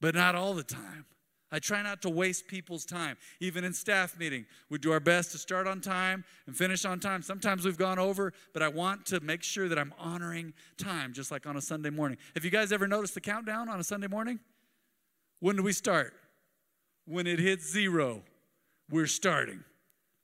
But 0.00 0.14
not 0.14 0.34
all 0.34 0.54
the 0.54 0.62
time. 0.62 1.06
I 1.52 1.58
try 1.58 1.82
not 1.82 2.02
to 2.02 2.10
waste 2.10 2.46
people's 2.46 2.84
time. 2.84 3.16
Even 3.40 3.64
in 3.64 3.72
staff 3.72 4.16
meeting, 4.16 4.46
we 4.68 4.78
do 4.78 4.92
our 4.92 5.00
best 5.00 5.32
to 5.32 5.38
start 5.38 5.66
on 5.66 5.80
time 5.80 6.24
and 6.46 6.56
finish 6.56 6.84
on 6.84 7.00
time. 7.00 7.22
Sometimes 7.22 7.64
we've 7.64 7.76
gone 7.76 7.98
over, 7.98 8.32
but 8.52 8.62
I 8.62 8.68
want 8.68 9.06
to 9.06 9.18
make 9.20 9.42
sure 9.42 9.68
that 9.68 9.78
I'm 9.78 9.92
honoring 9.98 10.52
time, 10.78 11.12
just 11.12 11.32
like 11.32 11.46
on 11.46 11.56
a 11.56 11.60
Sunday 11.60 11.90
morning. 11.90 12.18
Have 12.34 12.44
you 12.44 12.52
guys 12.52 12.70
ever 12.70 12.86
noticed 12.86 13.14
the 13.14 13.20
countdown 13.20 13.68
on 13.68 13.80
a 13.80 13.84
Sunday 13.84 14.06
morning? 14.06 14.38
When 15.40 15.56
do 15.56 15.64
we 15.64 15.72
start? 15.72 16.14
When 17.06 17.26
it 17.26 17.40
hits 17.40 17.68
zero, 17.68 18.22
we're 18.88 19.08
starting 19.08 19.64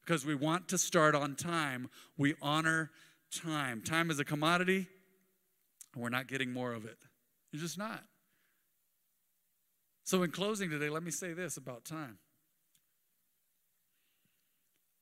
because 0.06 0.24
we 0.24 0.34
want 0.34 0.68
to 0.68 0.78
start 0.78 1.14
on 1.14 1.34
time. 1.34 1.90
We 2.16 2.34
honor 2.40 2.90
time. 3.30 3.82
Time 3.82 4.10
is 4.10 4.20
a 4.20 4.24
commodity, 4.24 4.86
and 5.94 6.02
we're 6.02 6.10
not 6.10 6.28
getting 6.28 6.52
more 6.52 6.72
of 6.72 6.84
it. 6.84 6.98
You're 7.50 7.62
just 7.62 7.76
not. 7.76 8.04
So, 10.04 10.22
in 10.22 10.30
closing 10.30 10.70
today, 10.70 10.88
let 10.88 11.02
me 11.02 11.10
say 11.10 11.32
this 11.32 11.56
about 11.56 11.84
time. 11.84 12.18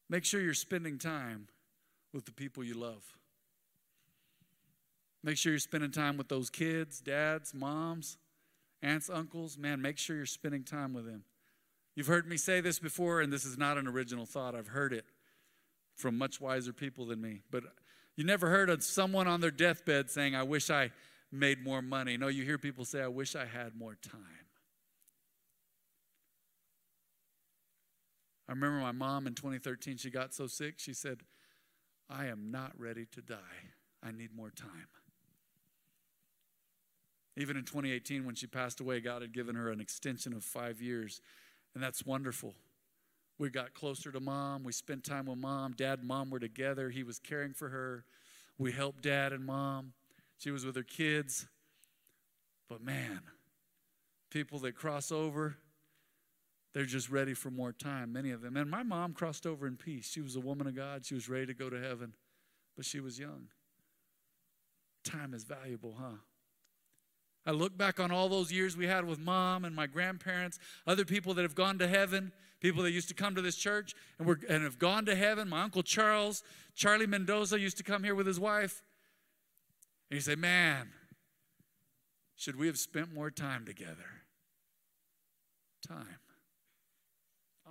Make 0.08 0.24
sure 0.24 0.40
you're 0.40 0.54
spending 0.54 0.98
time 0.98 1.48
with 2.12 2.24
the 2.24 2.32
people 2.32 2.64
you 2.64 2.74
love. 2.74 3.02
Make 5.22 5.36
sure 5.36 5.52
you're 5.52 5.58
spending 5.58 5.90
time 5.90 6.16
with 6.16 6.28
those 6.28 6.48
kids, 6.50 7.00
dads, 7.00 7.52
moms, 7.54 8.16
aunts, 8.82 9.10
uncles. 9.10 9.58
Man, 9.58 9.82
make 9.82 9.98
sure 9.98 10.16
you're 10.16 10.26
spending 10.26 10.62
time 10.62 10.94
with 10.94 11.06
them. 11.06 11.24
You've 11.94 12.06
heard 12.08 12.28
me 12.28 12.36
say 12.36 12.60
this 12.60 12.78
before, 12.78 13.20
and 13.20 13.32
this 13.32 13.44
is 13.44 13.56
not 13.56 13.78
an 13.78 13.86
original 13.86 14.26
thought. 14.26 14.54
I've 14.54 14.68
heard 14.68 14.92
it 14.92 15.04
from 15.94 16.18
much 16.18 16.40
wiser 16.40 16.72
people 16.72 17.06
than 17.06 17.20
me. 17.20 17.42
But 17.50 17.64
you 18.16 18.24
never 18.24 18.48
heard 18.48 18.68
of 18.68 18.82
someone 18.82 19.28
on 19.28 19.40
their 19.40 19.50
deathbed 19.50 20.10
saying, 20.10 20.34
I 20.34 20.42
wish 20.42 20.70
I 20.70 20.90
made 21.30 21.62
more 21.62 21.82
money. 21.82 22.16
No, 22.16 22.28
you 22.28 22.44
hear 22.44 22.58
people 22.58 22.84
say, 22.84 23.00
I 23.00 23.08
wish 23.08 23.36
I 23.36 23.46
had 23.46 23.76
more 23.76 23.96
time. 23.96 24.44
I 28.48 28.52
remember 28.52 28.78
my 28.78 28.92
mom 28.92 29.26
in 29.26 29.34
2013, 29.34 29.96
she 29.96 30.10
got 30.10 30.34
so 30.34 30.46
sick, 30.46 30.74
she 30.76 30.92
said, 30.92 31.20
I 32.10 32.26
am 32.26 32.50
not 32.50 32.72
ready 32.78 33.06
to 33.12 33.22
die. 33.22 33.36
I 34.02 34.12
need 34.12 34.36
more 34.36 34.50
time. 34.50 34.88
Even 37.36 37.56
in 37.56 37.64
2018, 37.64 38.26
when 38.26 38.34
she 38.34 38.46
passed 38.46 38.80
away, 38.80 39.00
God 39.00 39.22
had 39.22 39.32
given 39.32 39.56
her 39.56 39.70
an 39.70 39.80
extension 39.80 40.34
of 40.34 40.44
five 40.44 40.80
years, 40.80 41.20
and 41.74 41.82
that's 41.82 42.04
wonderful. 42.04 42.54
We 43.38 43.50
got 43.50 43.74
closer 43.74 44.12
to 44.12 44.20
mom. 44.20 44.62
We 44.62 44.72
spent 44.72 45.04
time 45.04 45.26
with 45.26 45.38
mom. 45.38 45.72
Dad 45.72 45.98
and 46.00 46.08
mom 46.08 46.30
were 46.30 46.38
together. 46.38 46.90
He 46.90 47.02
was 47.02 47.18
caring 47.18 47.52
for 47.52 47.68
her. 47.68 48.04
We 48.58 48.72
helped 48.72 49.02
dad 49.02 49.32
and 49.32 49.44
mom. 49.44 49.92
She 50.38 50.50
was 50.50 50.64
with 50.64 50.76
her 50.76 50.84
kids. 50.84 51.46
But 52.68 52.82
man, 52.82 53.20
people 54.30 54.60
that 54.60 54.76
cross 54.76 55.10
over, 55.10 55.56
they're 56.72 56.84
just 56.84 57.10
ready 57.10 57.34
for 57.34 57.50
more 57.50 57.72
time, 57.72 58.12
many 58.12 58.30
of 58.30 58.40
them. 58.40 58.56
And 58.56 58.70
my 58.70 58.82
mom 58.82 59.12
crossed 59.12 59.46
over 59.46 59.66
in 59.66 59.76
peace. 59.76 60.08
She 60.10 60.20
was 60.20 60.36
a 60.36 60.40
woman 60.40 60.66
of 60.66 60.74
God. 60.74 61.04
She 61.04 61.14
was 61.14 61.28
ready 61.28 61.46
to 61.46 61.54
go 61.54 61.68
to 61.68 61.80
heaven, 61.80 62.14
but 62.76 62.84
she 62.84 63.00
was 63.00 63.18
young. 63.18 63.48
Time 65.04 65.34
is 65.34 65.44
valuable, 65.44 65.96
huh? 66.00 66.16
I 67.46 67.50
look 67.50 67.76
back 67.76 68.00
on 68.00 68.10
all 68.10 68.28
those 68.28 68.50
years 68.50 68.76
we 68.76 68.86
had 68.86 69.04
with 69.04 69.18
mom 69.18 69.64
and 69.64 69.76
my 69.76 69.86
grandparents, 69.86 70.58
other 70.86 71.04
people 71.04 71.34
that 71.34 71.42
have 71.42 71.54
gone 71.54 71.78
to 71.78 71.86
heaven, 71.86 72.32
people 72.60 72.82
that 72.84 72.92
used 72.92 73.08
to 73.08 73.14
come 73.14 73.34
to 73.34 73.42
this 73.42 73.56
church 73.56 73.94
and, 74.18 74.26
were, 74.26 74.40
and 74.48 74.64
have 74.64 74.78
gone 74.78 75.04
to 75.06 75.14
heaven. 75.14 75.48
My 75.48 75.62
Uncle 75.62 75.82
Charles, 75.82 76.42
Charlie 76.74 77.06
Mendoza 77.06 77.60
used 77.60 77.76
to 77.76 77.82
come 77.82 78.02
here 78.02 78.14
with 78.14 78.26
his 78.26 78.40
wife. 78.40 78.82
And 80.10 80.16
you 80.16 80.20
say, 80.22 80.34
man, 80.34 80.88
should 82.36 82.56
we 82.56 82.66
have 82.66 82.78
spent 82.78 83.12
more 83.12 83.30
time 83.30 83.66
together? 83.66 84.22
Time. 85.86 86.18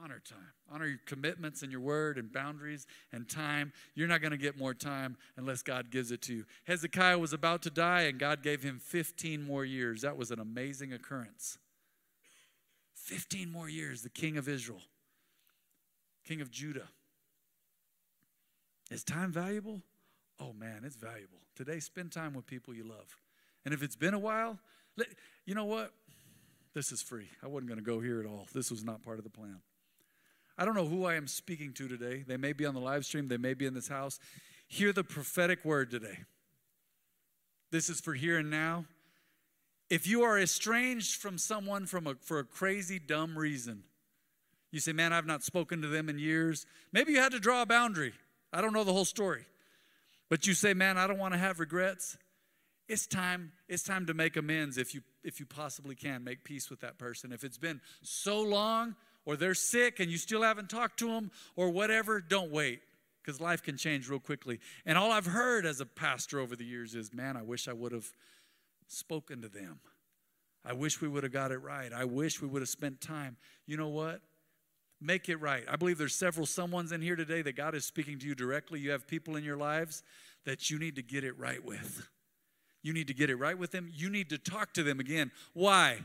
Honor 0.01 0.21
time. 0.27 0.53
Honor 0.71 0.87
your 0.87 0.99
commitments 1.05 1.61
and 1.61 1.71
your 1.71 1.81
word 1.81 2.17
and 2.17 2.31
boundaries 2.31 2.87
and 3.11 3.29
time. 3.29 3.71
You're 3.93 4.07
not 4.07 4.21
going 4.21 4.31
to 4.31 4.37
get 4.37 4.57
more 4.57 4.73
time 4.73 5.17
unless 5.37 5.61
God 5.61 5.91
gives 5.91 6.11
it 6.11 6.21
to 6.23 6.33
you. 6.33 6.45
Hezekiah 6.65 7.19
was 7.19 7.31
about 7.31 7.61
to 7.63 7.69
die, 7.69 8.01
and 8.01 8.19
God 8.19 8.41
gave 8.41 8.63
him 8.63 8.79
15 8.79 9.43
more 9.43 9.63
years. 9.63 10.01
That 10.01 10.17
was 10.17 10.31
an 10.31 10.39
amazing 10.39 10.93
occurrence. 10.93 11.59
15 12.95 13.51
more 13.51 13.69
years, 13.69 14.01
the 14.01 14.09
king 14.09 14.37
of 14.37 14.47
Israel, 14.47 14.81
king 16.25 16.41
of 16.41 16.49
Judah. 16.49 16.87
Is 18.89 19.03
time 19.03 19.31
valuable? 19.31 19.81
Oh 20.39 20.53
man, 20.53 20.81
it's 20.83 20.95
valuable. 20.95 21.39
Today, 21.55 21.79
spend 21.79 22.11
time 22.11 22.33
with 22.33 22.47
people 22.47 22.73
you 22.73 22.83
love. 22.83 23.17
And 23.65 23.73
if 23.73 23.83
it's 23.83 23.95
been 23.95 24.13
a 24.13 24.19
while, 24.19 24.57
you 25.45 25.53
know 25.53 25.65
what? 25.65 25.91
This 26.73 26.91
is 26.91 27.01
free. 27.01 27.29
I 27.43 27.47
wasn't 27.47 27.67
going 27.67 27.79
to 27.79 27.85
go 27.85 27.99
here 27.99 28.19
at 28.19 28.25
all. 28.25 28.47
This 28.53 28.71
was 28.71 28.83
not 28.83 29.03
part 29.03 29.19
of 29.19 29.23
the 29.23 29.29
plan. 29.29 29.61
I 30.57 30.65
don't 30.65 30.75
know 30.75 30.85
who 30.85 31.05
I 31.05 31.15
am 31.15 31.27
speaking 31.27 31.73
to 31.73 31.87
today. 31.87 32.23
They 32.27 32.37
may 32.37 32.53
be 32.53 32.65
on 32.65 32.73
the 32.73 32.79
live 32.79 33.05
stream, 33.05 33.27
they 33.27 33.37
may 33.37 33.53
be 33.53 33.65
in 33.65 33.73
this 33.73 33.87
house. 33.87 34.19
Hear 34.67 34.91
the 34.93 35.03
prophetic 35.03 35.63
word 35.65 35.91
today. 35.91 36.19
This 37.71 37.89
is 37.89 37.99
for 37.99 38.13
here 38.13 38.37
and 38.37 38.49
now. 38.49 38.85
If 39.89 40.07
you 40.07 40.23
are 40.23 40.39
estranged 40.39 41.21
from 41.21 41.37
someone 41.37 41.85
from 41.85 42.07
a, 42.07 42.15
for 42.15 42.39
a 42.39 42.43
crazy, 42.43 42.99
dumb 42.99 43.37
reason, 43.37 43.83
you 44.71 44.79
say, 44.79 44.93
Man, 44.93 45.13
I've 45.13 45.25
not 45.25 45.43
spoken 45.43 45.81
to 45.81 45.87
them 45.87 46.09
in 46.09 46.17
years. 46.17 46.65
Maybe 46.91 47.13
you 47.13 47.19
had 47.19 47.31
to 47.33 47.39
draw 47.39 47.61
a 47.61 47.65
boundary. 47.65 48.13
I 48.51 48.61
don't 48.61 48.73
know 48.73 48.83
the 48.83 48.93
whole 48.93 49.05
story. 49.05 49.45
But 50.29 50.47
you 50.47 50.53
say, 50.53 50.73
Man, 50.73 50.97
I 50.97 51.05
don't 51.05 51.19
want 51.19 51.33
to 51.33 51.39
have 51.39 51.59
regrets. 51.59 52.17
It's 52.89 53.07
time, 53.07 53.51
it's 53.69 53.83
time 53.83 54.07
to 54.07 54.13
make 54.13 54.35
amends 54.35 54.77
if 54.77 54.93
you 54.93 55.01
if 55.23 55.39
you 55.39 55.45
possibly 55.45 55.95
can. 55.95 56.23
Make 56.23 56.43
peace 56.43 56.69
with 56.69 56.81
that 56.81 56.97
person. 56.97 57.31
If 57.31 57.43
it's 57.43 57.57
been 57.57 57.79
so 58.01 58.41
long, 58.41 58.95
or 59.25 59.35
they're 59.35 59.53
sick 59.53 59.99
and 59.99 60.11
you 60.11 60.17
still 60.17 60.41
haven't 60.41 60.69
talked 60.69 60.99
to 60.99 61.07
them 61.07 61.31
or 61.55 61.69
whatever, 61.69 62.19
don't 62.21 62.51
wait 62.51 62.81
because 63.23 63.39
life 63.39 63.63
can 63.63 63.77
change 63.77 64.09
real 64.09 64.19
quickly. 64.19 64.59
And 64.85 64.97
all 64.97 65.11
I've 65.11 65.25
heard 65.25 65.65
as 65.65 65.79
a 65.79 65.85
pastor 65.85 66.39
over 66.39 66.55
the 66.55 66.65
years 66.65 66.93
is, 66.95 67.13
man, 67.13 67.37
I 67.37 67.41
wish 67.41 67.67
I 67.67 67.73
would 67.73 67.91
have 67.91 68.11
spoken 68.87 69.41
to 69.41 69.47
them. 69.47 69.79
I 70.65 70.73
wish 70.73 71.01
we 71.01 71.07
would 71.07 71.23
have 71.23 71.33
got 71.33 71.51
it 71.51 71.57
right. 71.57 71.91
I 71.91 72.05
wish 72.05 72.41
we 72.41 72.47
would 72.47 72.61
have 72.61 72.69
spent 72.69 73.01
time. 73.01 73.37
You 73.65 73.77
know 73.77 73.89
what? 73.89 74.21
Make 75.01 75.27
it 75.27 75.37
right. 75.37 75.65
I 75.69 75.75
believe 75.75 75.97
there's 75.97 76.15
several 76.15 76.45
someone's 76.45 76.93
in 76.93 77.01
here 77.01 77.17
today 77.17 77.41
that 77.41 77.57
God 77.57 77.75
is 77.75 77.85
speaking 77.85 78.19
to 78.19 78.25
you 78.25 78.35
directly. 78.35 78.79
You 78.79 78.91
have 78.91 79.05
people 79.05 79.35
in 79.35 79.43
your 79.43 79.57
lives 79.57 80.03
that 80.45 80.69
you 80.69 80.79
need 80.79 80.95
to 80.95 81.01
get 81.01 81.23
it 81.23 81.37
right 81.37 81.63
with. 81.63 82.07
You 82.81 82.93
need 82.93 83.07
to 83.07 83.13
get 83.13 83.29
it 83.29 83.35
right 83.35 83.57
with 83.57 83.71
them. 83.71 83.89
You 83.93 84.09
need 84.09 84.29
to 84.29 84.37
talk 84.37 84.73
to 84.73 84.83
them 84.83 84.99
again. 84.99 85.31
Why? 85.53 85.99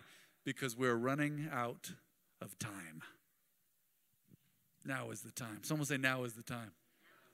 Because 0.44 0.76
we're 0.76 0.94
running 0.94 1.48
out 1.52 1.92
of 2.40 2.59
time. 2.59 3.03
Now 4.85 5.11
is 5.11 5.20
the 5.20 5.31
time. 5.31 5.61
Someone 5.62 5.87
say, 5.87 5.96
Now 5.96 6.24
is 6.24 6.33
the 6.35 6.42
time. 6.42 6.72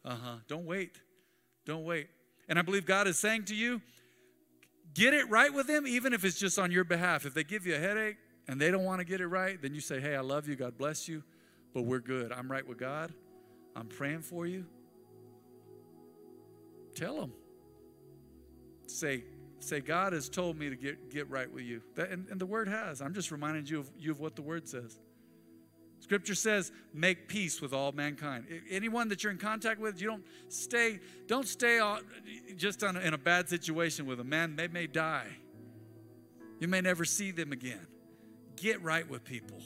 Uh 0.05 0.17
huh. 0.17 0.37
Don't 0.49 0.67
wait. 0.67 1.01
Don't 1.65 1.85
wait. 1.85 2.09
And 2.49 2.59
I 2.59 2.63
believe 2.63 2.85
God 2.85 3.07
is 3.07 3.19
saying 3.19 3.45
to 3.47 3.55
you, 3.55 3.81
get 4.93 5.15
it 5.15 5.29
right 5.31 5.53
with 5.53 5.67
them, 5.67 5.87
even 5.87 6.13
if 6.13 6.25
it's 6.25 6.39
just 6.39 6.59
on 6.59 6.71
your 6.71 6.85
behalf. 6.85 7.25
If 7.25 7.33
they 7.33 7.45
give 7.45 7.67
you 7.67 7.75
a 7.75 7.79
headache 7.79 8.17
and 8.49 8.61
they 8.61 8.71
don't 8.71 8.85
want 8.85 9.01
to 9.01 9.05
get 9.05 9.21
it 9.21 9.27
right, 9.27 9.61
then 9.61 9.75
you 9.75 9.81
say, 9.81 10.01
Hey, 10.01 10.17
I 10.17 10.21
love 10.21 10.49
you. 10.49 10.57
God 10.57 10.77
bless 10.77 11.09
you, 11.09 11.23
but 11.73 11.83
we're 11.83 12.01
good. 12.01 12.33
I'm 12.33 12.51
right 12.51 12.67
with 12.67 12.79
God. 12.79 13.13
I'm 13.77 13.87
praying 13.87 14.23
for 14.23 14.47
you. 14.47 14.67
Tell 16.95 17.17
them. 17.17 17.33
Say, 18.87 19.25
say, 19.65 19.81
God 19.81 20.13
has 20.13 20.29
told 20.29 20.59
me 20.59 20.69
to 20.71 20.77
get, 20.77 21.11
get 21.11 21.29
right 21.31 21.51
with 21.51 21.65
you. 21.65 21.83
That, 21.97 22.11
and, 22.11 22.29
and 22.29 22.41
the 22.41 22.47
word 22.47 22.69
has. 22.69 23.01
I'm 23.01 23.15
just 23.15 23.31
reminding 23.31 23.67
you 23.67 23.81
of, 23.81 23.91
you 23.99 24.11
of 24.11 24.21
what 24.21 24.37
the 24.37 24.43
word 24.43 24.69
says. 24.69 24.99
Scripture 26.01 26.35
says, 26.35 26.71
make 26.93 27.29
peace 27.29 27.63
with 27.63 27.73
all 27.73 27.91
mankind. 27.93 28.45
Anyone 28.71 29.09
that 29.09 29.23
you're 29.25 29.33
in 29.33 29.39
contact 29.39 29.81
with, 29.81 30.03
you 30.03 30.09
don't 30.09 30.25
stay, 30.49 31.01
don't 31.27 31.49
stay 31.49 31.81
just 32.57 32.83
in 32.83 33.15
a 33.15 33.19
bad 33.19 33.49
situation 33.49 34.05
with 34.05 34.19
them. 34.19 34.29
Man, 34.29 34.55
they 34.55 34.69
may 34.69 34.87
die. 34.87 35.29
You 36.61 36.69
may 36.69 36.83
never 36.83 37.07
see 37.07 37.31
them 37.31 37.53
again. 37.53 37.87
Get 38.57 38.83
right 38.83 39.09
with 39.09 39.25
people. 39.25 39.63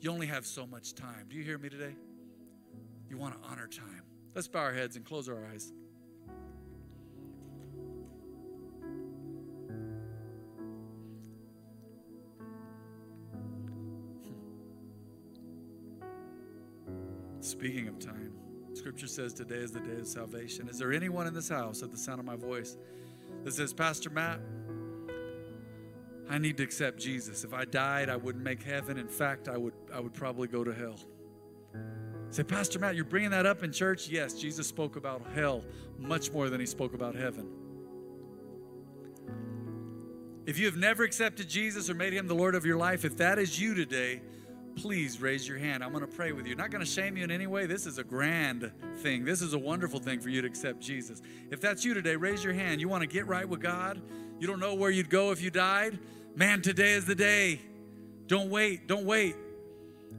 You 0.00 0.10
only 0.10 0.26
have 0.26 0.44
so 0.44 0.66
much 0.66 0.94
time. 0.94 1.26
Do 1.30 1.36
you 1.36 1.42
hear 1.44 1.58
me 1.58 1.70
today? 1.70 1.94
You 3.08 3.16
want 3.16 3.42
to 3.42 3.48
honor 3.48 3.66
time. 3.66 4.02
Let's 4.34 4.48
bow 4.48 4.60
our 4.60 4.72
heads 4.72 4.96
and 4.96 5.04
close 5.04 5.28
our 5.28 5.46
eyes. 5.46 5.72
Speaking 17.40 17.88
of 17.88 17.98
time, 17.98 18.32
scripture 18.74 19.06
says 19.06 19.32
today 19.32 19.56
is 19.56 19.72
the 19.72 19.80
day 19.80 19.98
of 19.98 20.06
salvation. 20.06 20.68
Is 20.68 20.78
there 20.78 20.92
anyone 20.92 21.26
in 21.26 21.34
this 21.34 21.48
house 21.48 21.82
at 21.82 21.90
the 21.90 21.96
sound 21.96 22.20
of 22.20 22.26
my 22.26 22.36
voice 22.36 22.76
that 23.44 23.54
says, 23.54 23.72
Pastor 23.72 24.10
Matt, 24.10 24.40
I 26.28 26.38
need 26.38 26.56
to 26.58 26.62
accept 26.62 26.98
Jesus. 27.00 27.42
If 27.42 27.52
I 27.52 27.64
died, 27.64 28.08
I 28.08 28.16
wouldn't 28.16 28.44
make 28.44 28.62
heaven. 28.62 28.98
In 28.98 29.08
fact, 29.08 29.48
I 29.48 29.56
would, 29.56 29.72
I 29.92 30.00
would 30.00 30.12
probably 30.12 30.48
go 30.48 30.62
to 30.62 30.72
hell. 30.72 30.96
Say, 32.30 32.44
Pastor 32.44 32.78
Matt, 32.78 32.94
you're 32.94 33.04
bringing 33.04 33.30
that 33.30 33.46
up 33.46 33.64
in 33.64 33.72
church? 33.72 34.08
Yes, 34.08 34.34
Jesus 34.34 34.68
spoke 34.68 34.94
about 34.96 35.22
hell 35.34 35.64
much 35.98 36.30
more 36.30 36.48
than 36.48 36.60
he 36.60 36.66
spoke 36.66 36.94
about 36.94 37.16
heaven. 37.16 37.48
If 40.46 40.58
you 40.58 40.66
have 40.66 40.76
never 40.76 41.04
accepted 41.04 41.48
Jesus 41.48 41.90
or 41.90 41.94
made 41.94 42.12
him 42.12 42.28
the 42.28 42.34
Lord 42.34 42.54
of 42.54 42.64
your 42.64 42.76
life, 42.76 43.04
if 43.04 43.16
that 43.16 43.38
is 43.38 43.60
you 43.60 43.74
today, 43.74 44.20
please 44.76 45.20
raise 45.20 45.46
your 45.46 45.58
hand. 45.58 45.82
I'm 45.84 45.92
going 45.92 46.06
to 46.06 46.10
pray 46.10 46.32
with 46.32 46.46
you. 46.46 46.54
Not 46.54 46.70
going 46.70 46.84
to 46.84 46.90
shame 46.90 47.16
you 47.16 47.24
in 47.24 47.30
any 47.30 47.46
way. 47.46 47.66
This 47.66 47.86
is 47.86 47.98
a 47.98 48.04
grand 48.04 48.70
thing. 48.96 49.24
This 49.24 49.42
is 49.42 49.52
a 49.52 49.58
wonderful 49.58 50.00
thing 50.00 50.20
for 50.20 50.28
you 50.28 50.40
to 50.42 50.46
accept 50.46 50.80
Jesus. 50.80 51.22
If 51.50 51.60
that's 51.60 51.84
you 51.84 51.94
today, 51.94 52.16
raise 52.16 52.42
your 52.42 52.54
hand. 52.54 52.80
You 52.80 52.88
want 52.88 53.02
to 53.02 53.06
get 53.06 53.26
right 53.26 53.48
with 53.48 53.60
God? 53.60 54.00
You 54.38 54.46
don't 54.46 54.60
know 54.60 54.74
where 54.74 54.90
you'd 54.90 55.10
go 55.10 55.32
if 55.32 55.42
you 55.42 55.50
died? 55.50 55.98
Man, 56.34 56.62
today 56.62 56.92
is 56.92 57.04
the 57.04 57.14
day. 57.14 57.60
Don't 58.26 58.50
wait. 58.50 58.86
Don't 58.86 59.04
wait. 59.04 59.36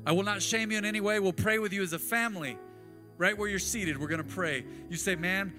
I 0.05 0.11
will 0.11 0.23
not 0.23 0.41
shame 0.41 0.71
you 0.71 0.77
in 0.77 0.85
any 0.85 1.01
way. 1.01 1.19
We'll 1.19 1.33
pray 1.33 1.59
with 1.59 1.73
you 1.73 1.81
as 1.81 1.93
a 1.93 1.99
family. 1.99 2.57
Right 3.17 3.37
where 3.37 3.47
you're 3.47 3.59
seated, 3.59 3.99
we're 3.99 4.07
going 4.07 4.23
to 4.23 4.27
pray. 4.27 4.65
You 4.89 4.97
say, 4.97 5.15
Man, 5.15 5.53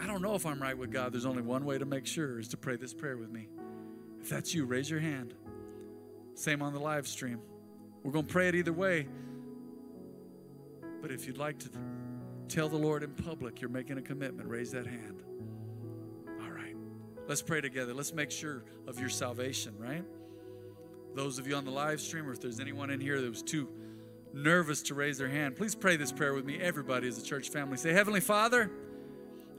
I 0.00 0.06
don't 0.06 0.22
know 0.22 0.34
if 0.34 0.46
I'm 0.46 0.60
right 0.60 0.76
with 0.76 0.90
God. 0.90 1.12
There's 1.12 1.26
only 1.26 1.42
one 1.42 1.64
way 1.64 1.78
to 1.78 1.84
make 1.84 2.06
sure 2.06 2.38
is 2.38 2.48
to 2.48 2.56
pray 2.56 2.76
this 2.76 2.92
prayer 2.92 3.16
with 3.16 3.30
me. 3.30 3.48
If 4.20 4.28
that's 4.28 4.54
you, 4.54 4.64
raise 4.64 4.90
your 4.90 5.00
hand. 5.00 5.34
Same 6.34 6.60
on 6.62 6.72
the 6.72 6.80
live 6.80 7.06
stream. 7.06 7.40
We're 8.06 8.12
going 8.12 8.26
to 8.26 8.32
pray 8.32 8.46
it 8.46 8.54
either 8.54 8.72
way. 8.72 9.08
But 11.02 11.10
if 11.10 11.26
you'd 11.26 11.38
like 11.38 11.58
to 11.58 11.68
tell 12.46 12.68
the 12.68 12.76
Lord 12.76 13.02
in 13.02 13.10
public 13.10 13.60
you're 13.60 13.68
making 13.68 13.98
a 13.98 14.00
commitment, 14.00 14.48
raise 14.48 14.70
that 14.70 14.86
hand. 14.86 15.24
All 16.40 16.52
right. 16.52 16.76
Let's 17.26 17.42
pray 17.42 17.60
together. 17.60 17.92
Let's 17.94 18.14
make 18.14 18.30
sure 18.30 18.62
of 18.86 19.00
your 19.00 19.08
salvation, 19.08 19.74
right? 19.76 20.04
Those 21.16 21.40
of 21.40 21.48
you 21.48 21.56
on 21.56 21.64
the 21.64 21.72
live 21.72 22.00
stream, 22.00 22.28
or 22.28 22.32
if 22.32 22.40
there's 22.40 22.60
anyone 22.60 22.90
in 22.90 23.00
here 23.00 23.20
that 23.20 23.28
was 23.28 23.42
too 23.42 23.68
nervous 24.32 24.82
to 24.82 24.94
raise 24.94 25.18
their 25.18 25.28
hand, 25.28 25.56
please 25.56 25.74
pray 25.74 25.96
this 25.96 26.12
prayer 26.12 26.32
with 26.32 26.44
me. 26.44 26.60
Everybody 26.60 27.08
as 27.08 27.18
a 27.18 27.24
church 27.24 27.48
family. 27.48 27.76
Say, 27.76 27.92
Heavenly 27.92 28.20
Father, 28.20 28.70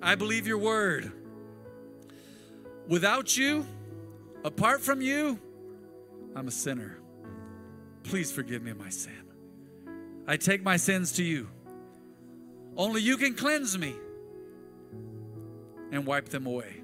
I 0.02 0.16
believe 0.16 0.48
your 0.48 0.60
word. 0.60 1.12
Without 2.88 3.36
you, 3.36 3.68
apart 4.46 4.80
from 4.80 5.02
you, 5.02 5.38
I'm 6.34 6.48
a 6.48 6.52
sinner. 6.52 7.02
Please 8.08 8.32
forgive 8.32 8.64
me 8.64 8.72
my 8.74 8.90
sin. 8.90 9.24
I 10.28 10.38
take 10.38 10.64
my 10.64 10.78
sins 10.78 11.12
to 11.14 11.24
you. 11.24 11.50
Only 12.78 13.02
you 13.02 13.18
can 13.18 13.34
cleanse 13.34 13.78
me 13.78 13.94
and 15.92 16.06
wipe 16.06 16.30
them 16.30 16.46
away. 16.46 16.84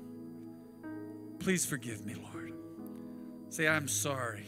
Please 1.39 1.65
forgive 1.65 2.05
me, 2.05 2.15
Lord. 2.15 2.53
Say, 3.49 3.67
I'm 3.67 3.87
sorry. 3.87 4.45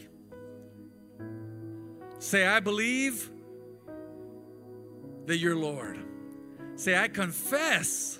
Say, 2.19 2.45
I 2.45 2.59
believe 2.59 3.29
that 5.27 5.37
you're 5.37 5.55
Lord. 5.55 5.99
Say, 6.75 6.97
I 6.97 7.07
confess 7.07 8.19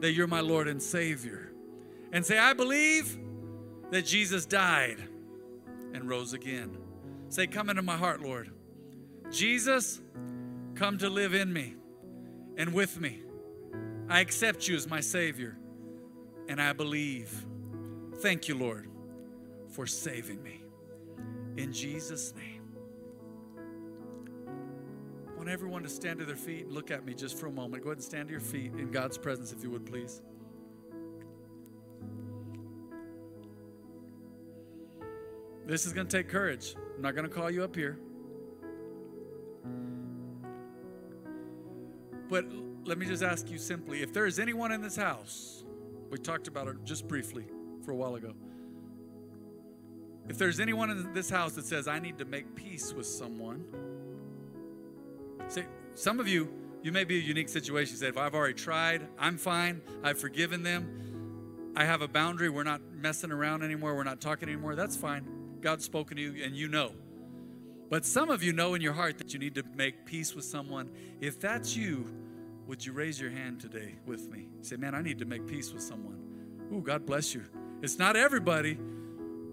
that 0.00 0.12
you're 0.12 0.26
my 0.26 0.40
Lord 0.40 0.68
and 0.68 0.82
Savior. 0.82 1.52
And 2.12 2.24
say, 2.24 2.38
I 2.38 2.52
believe 2.52 3.18
that 3.90 4.04
Jesus 4.04 4.46
died 4.46 4.98
and 5.92 6.08
rose 6.08 6.34
again. 6.34 6.76
Say, 7.30 7.46
Come 7.46 7.70
into 7.70 7.82
my 7.82 7.96
heart, 7.96 8.20
Lord. 8.20 8.50
Jesus, 9.30 10.00
come 10.74 10.98
to 10.98 11.08
live 11.08 11.32
in 11.32 11.52
me 11.52 11.76
and 12.56 12.74
with 12.74 13.00
me. 13.00 13.22
I 14.08 14.20
accept 14.20 14.66
you 14.66 14.74
as 14.74 14.88
my 14.88 15.00
Savior 15.00 15.56
and 16.48 16.60
I 16.60 16.72
believe. 16.72 17.46
Thank 18.18 18.48
you, 18.48 18.56
Lord, 18.56 18.88
for 19.70 19.86
saving 19.86 20.42
me. 20.42 20.64
In 21.56 21.72
Jesus' 21.72 22.34
name. 22.34 22.62
I 25.28 25.36
want 25.36 25.48
everyone 25.48 25.84
to 25.84 25.88
stand 25.88 26.18
to 26.18 26.24
their 26.24 26.36
feet 26.36 26.64
and 26.64 26.72
look 26.72 26.90
at 26.90 27.04
me 27.04 27.14
just 27.14 27.38
for 27.38 27.46
a 27.46 27.52
moment. 27.52 27.84
Go 27.84 27.90
ahead 27.90 27.98
and 27.98 28.04
stand 28.04 28.28
to 28.28 28.32
your 28.32 28.40
feet 28.40 28.72
in 28.72 28.90
God's 28.90 29.16
presence, 29.16 29.52
if 29.52 29.62
you 29.62 29.70
would, 29.70 29.86
please. 29.86 30.20
This 35.66 35.86
is 35.86 35.92
going 35.92 36.06
to 36.06 36.16
take 36.16 36.28
courage. 36.28 36.74
I'm 36.96 37.02
not 37.02 37.14
going 37.14 37.28
to 37.28 37.34
call 37.34 37.50
you 37.50 37.62
up 37.62 37.76
here. 37.76 37.98
But 42.28 42.46
let 42.84 42.98
me 42.98 43.06
just 43.06 43.22
ask 43.22 43.50
you 43.50 43.58
simply 43.58 44.02
if 44.02 44.12
there 44.12 44.26
is 44.26 44.38
anyone 44.38 44.72
in 44.72 44.80
this 44.80 44.96
house, 44.96 45.64
we 46.10 46.18
talked 46.18 46.48
about 46.48 46.68
it 46.68 46.76
just 46.84 47.06
briefly 47.06 47.46
for 47.84 47.92
a 47.92 47.96
while 47.96 48.14
ago. 48.14 48.32
If 50.28 50.38
there's 50.38 50.60
anyone 50.60 50.90
in 50.90 51.12
this 51.12 51.28
house 51.28 51.54
that 51.54 51.66
says, 51.66 51.88
I 51.88 51.98
need 51.98 52.18
to 52.18 52.24
make 52.24 52.54
peace 52.54 52.92
with 52.92 53.06
someone, 53.06 53.64
say, 55.48 55.66
some 55.94 56.20
of 56.20 56.28
you, 56.28 56.52
you 56.82 56.92
may 56.92 57.04
be 57.04 57.16
a 57.18 57.20
unique 57.20 57.48
situation. 57.48 57.96
Say, 57.96 58.08
if 58.08 58.16
I've 58.16 58.34
already 58.34 58.54
tried, 58.54 59.08
I'm 59.18 59.36
fine, 59.36 59.82
I've 60.04 60.18
forgiven 60.18 60.62
them, 60.62 61.72
I 61.74 61.84
have 61.84 62.00
a 62.00 62.08
boundary, 62.08 62.48
we're 62.48 62.62
not 62.62 62.80
messing 62.92 63.32
around 63.32 63.62
anymore, 63.62 63.96
we're 63.96 64.04
not 64.04 64.20
talking 64.20 64.48
anymore, 64.48 64.76
that's 64.76 64.96
fine. 64.96 65.39
God's 65.60 65.84
spoken 65.84 66.16
to 66.16 66.22
you 66.22 66.44
and 66.44 66.54
you 66.54 66.68
know. 66.68 66.92
But 67.88 68.04
some 68.04 68.30
of 68.30 68.42
you 68.42 68.52
know 68.52 68.74
in 68.74 68.82
your 68.82 68.92
heart 68.92 69.18
that 69.18 69.32
you 69.32 69.38
need 69.38 69.54
to 69.56 69.64
make 69.74 70.06
peace 70.06 70.34
with 70.34 70.44
someone. 70.44 70.90
If 71.20 71.40
that's 71.40 71.76
you, 71.76 72.08
would 72.66 72.86
you 72.86 72.92
raise 72.92 73.20
your 73.20 73.30
hand 73.30 73.60
today 73.60 73.96
with 74.06 74.30
me? 74.30 74.48
Say, 74.62 74.76
man, 74.76 74.94
I 74.94 75.02
need 75.02 75.18
to 75.18 75.24
make 75.24 75.46
peace 75.46 75.72
with 75.72 75.82
someone. 75.82 76.18
Ooh, 76.72 76.80
God 76.80 77.04
bless 77.04 77.34
you. 77.34 77.42
It's 77.82 77.98
not 77.98 78.14
everybody, 78.14 78.78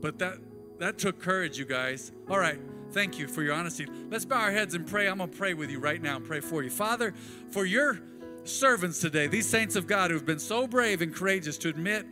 but 0.02 0.20
that 0.20 0.38
that 0.80 1.00
took 1.00 1.20
courage, 1.20 1.58
you 1.58 1.66
guys. 1.66 2.12
All 2.30 2.38
right. 2.38 2.60
Thank 2.92 3.20
you 3.20 3.28
for 3.28 3.42
your 3.42 3.54
honesty. 3.54 3.88
Let's 4.10 4.26
bow 4.26 4.40
our 4.40 4.52
heads 4.52 4.76
and 4.76 4.88
pray. 4.88 5.08
I'm 5.08 5.18
going 5.18 5.30
to 5.30 5.38
pray 5.38 5.54
with 5.54 5.70
you 5.70 5.80
right 5.80 6.02
now 6.02 6.18
and 6.18 6.26
pray 6.26 6.40
for 6.40 6.64
you. 6.64 6.70
Father, 6.70 7.14
for 7.50 7.66
your 7.66 8.00
servants 8.44 9.00
today, 9.00 9.28
these 9.28 9.48
saints 9.48 9.76
of 9.76 9.88
God 9.88 10.12
who've 10.12 10.26
been 10.26 10.40
so 10.40 10.68
brave 10.68 11.02
and 11.02 11.14
courageous 11.14 11.58
to 11.60 11.70
admit 11.70 12.06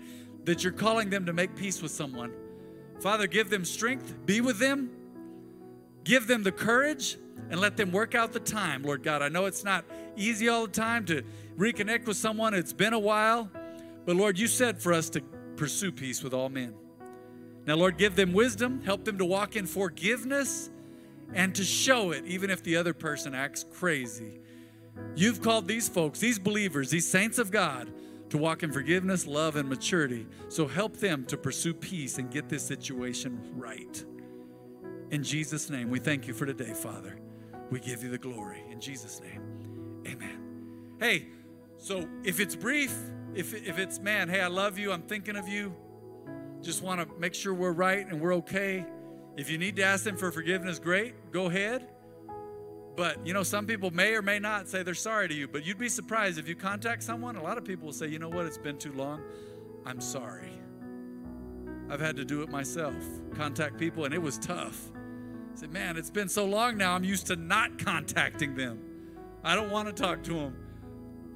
that 0.43 0.63
you're 0.63 0.73
calling 0.73 1.09
them 1.09 1.25
to 1.27 1.33
make 1.33 1.55
peace 1.55 1.81
with 1.81 1.91
someone. 1.91 2.33
Father, 2.99 3.27
give 3.27 3.49
them 3.49 3.65
strength, 3.65 4.15
be 4.25 4.41
with 4.41 4.59
them, 4.59 4.89
give 6.03 6.27
them 6.27 6.43
the 6.43 6.51
courage, 6.51 7.17
and 7.49 7.59
let 7.59 7.77
them 7.77 7.91
work 7.91 8.15
out 8.15 8.33
the 8.33 8.39
time, 8.39 8.83
Lord 8.83 9.03
God. 9.03 9.21
I 9.21 9.29
know 9.29 9.45
it's 9.45 9.63
not 9.63 9.85
easy 10.15 10.49
all 10.49 10.65
the 10.65 10.71
time 10.71 11.05
to 11.05 11.23
reconnect 11.57 12.05
with 12.05 12.17
someone, 12.17 12.53
it's 12.53 12.73
been 12.73 12.93
a 12.93 12.99
while, 12.99 13.49
but 14.05 14.15
Lord, 14.15 14.39
you 14.39 14.47
said 14.47 14.81
for 14.81 14.93
us 14.93 15.09
to 15.11 15.21
pursue 15.55 15.91
peace 15.91 16.23
with 16.23 16.33
all 16.33 16.49
men. 16.49 16.73
Now, 17.65 17.75
Lord, 17.75 17.97
give 17.97 18.15
them 18.15 18.33
wisdom, 18.33 18.81
help 18.81 19.05
them 19.05 19.17
to 19.17 19.25
walk 19.25 19.55
in 19.55 19.65
forgiveness 19.65 20.69
and 21.33 21.55
to 21.55 21.63
show 21.63 22.11
it, 22.11 22.25
even 22.25 22.49
if 22.49 22.61
the 22.63 22.77
other 22.77 22.93
person 22.93 23.33
acts 23.33 23.65
crazy. 23.73 24.39
You've 25.15 25.41
called 25.41 25.67
these 25.67 25.89
folks, 25.89 26.19
these 26.19 26.37
believers, 26.37 26.89
these 26.89 27.07
saints 27.07 27.39
of 27.39 27.51
God, 27.51 27.91
to 28.35 28.41
walk 28.41 28.63
in 28.63 28.71
forgiveness, 28.71 29.25
love, 29.25 29.55
and 29.55 29.69
maturity. 29.69 30.27
So 30.49 30.67
help 30.67 30.97
them 30.97 31.23
to 31.27 31.37
pursue 31.37 31.73
peace 31.73 32.17
and 32.17 32.29
get 32.29 32.49
this 32.49 32.63
situation 32.63 33.39
right. 33.55 34.03
In 35.09 35.23
Jesus' 35.23 35.69
name, 35.69 35.89
we 35.89 35.99
thank 35.99 36.27
you 36.27 36.33
for 36.33 36.45
today, 36.45 36.73
Father. 36.73 37.17
We 37.71 37.79
give 37.79 38.03
you 38.03 38.09
the 38.09 38.17
glory. 38.17 38.61
In 38.69 38.81
Jesus' 38.81 39.21
name, 39.21 40.03
amen. 40.05 40.97
Hey, 40.99 41.27
so 41.77 42.09
if 42.25 42.41
it's 42.41 42.57
brief, 42.57 42.93
if, 43.35 43.53
if 43.53 43.79
it's, 43.79 43.99
man, 43.99 44.27
hey, 44.27 44.41
I 44.41 44.47
love 44.47 44.77
you, 44.77 44.91
I'm 44.91 45.03
thinking 45.03 45.37
of 45.37 45.47
you, 45.47 45.73
just 46.61 46.83
want 46.83 46.99
to 46.99 47.17
make 47.17 47.33
sure 47.33 47.53
we're 47.53 47.71
right 47.71 48.05
and 48.05 48.19
we're 48.19 48.35
okay. 48.35 48.85
If 49.37 49.49
you 49.49 49.57
need 49.57 49.77
to 49.77 49.83
ask 49.83 50.03
them 50.03 50.17
for 50.17 50.29
forgiveness, 50.29 50.77
great, 50.77 51.31
go 51.31 51.45
ahead. 51.45 51.87
But 52.95 53.25
you 53.25 53.33
know, 53.33 53.43
some 53.43 53.65
people 53.65 53.91
may 53.91 54.13
or 54.13 54.21
may 54.21 54.39
not 54.39 54.69
say 54.69 54.83
they're 54.83 54.93
sorry 54.93 55.27
to 55.27 55.33
you, 55.33 55.47
but 55.47 55.65
you'd 55.65 55.77
be 55.77 55.89
surprised 55.89 56.39
if 56.39 56.47
you 56.47 56.55
contact 56.55 57.03
someone. 57.03 57.35
A 57.35 57.43
lot 57.43 57.57
of 57.57 57.65
people 57.65 57.87
will 57.87 57.93
say, 57.93 58.07
you 58.07 58.19
know 58.19 58.29
what, 58.29 58.45
it's 58.45 58.57
been 58.57 58.77
too 58.77 58.93
long. 58.93 59.21
I'm 59.85 59.99
sorry. 59.99 60.59
I've 61.89 61.99
had 61.99 62.15
to 62.15 62.25
do 62.25 62.41
it 62.41 62.49
myself, 62.49 62.95
contact 63.35 63.77
people, 63.77 64.05
and 64.05 64.13
it 64.13 64.21
was 64.21 64.39
tough. 64.39 64.91
I 65.53 65.57
said, 65.57 65.71
man, 65.71 65.97
it's 65.97 66.09
been 66.09 66.29
so 66.29 66.45
long 66.45 66.77
now, 66.77 66.93
I'm 66.93 67.03
used 67.03 67.27
to 67.27 67.35
not 67.35 67.77
contacting 67.83 68.55
them. 68.55 68.79
I 69.43 69.55
don't 69.55 69.69
want 69.69 69.87
to 69.87 69.93
talk 69.93 70.23
to 70.23 70.33
them, 70.33 70.57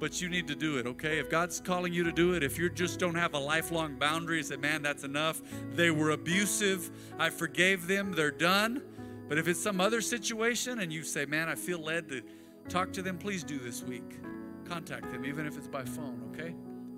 but 0.00 0.20
you 0.20 0.28
need 0.28 0.48
to 0.48 0.56
do 0.56 0.78
it, 0.78 0.86
okay? 0.86 1.20
If 1.20 1.30
God's 1.30 1.60
calling 1.60 1.92
you 1.92 2.02
to 2.02 2.10
do 2.10 2.34
it, 2.34 2.42
if 2.42 2.58
you 2.58 2.68
just 2.68 2.98
don't 2.98 3.14
have 3.14 3.34
a 3.34 3.38
lifelong 3.38 3.94
boundary, 3.96 4.42
say, 4.42 4.56
man, 4.56 4.82
that's 4.82 5.04
enough. 5.04 5.40
They 5.74 5.92
were 5.92 6.10
abusive. 6.10 6.90
I 7.18 7.30
forgave 7.30 7.86
them. 7.86 8.12
They're 8.12 8.32
done. 8.32 8.82
But 9.30 9.38
if 9.38 9.46
it's 9.46 9.62
some 9.62 9.80
other 9.80 10.00
situation 10.00 10.80
and 10.80 10.92
you 10.92 11.04
say, 11.04 11.24
man, 11.24 11.48
I 11.48 11.54
feel 11.54 11.78
led 11.78 12.08
to 12.08 12.20
talk 12.68 12.92
to 12.94 13.00
them, 13.00 13.16
please 13.16 13.44
do 13.44 13.60
this 13.60 13.80
week. 13.80 14.18
Contact 14.64 15.08
them, 15.12 15.24
even 15.24 15.46
if 15.46 15.56
it's 15.56 15.68
by 15.68 15.84
phone, 15.84 16.20
okay? 16.32 16.52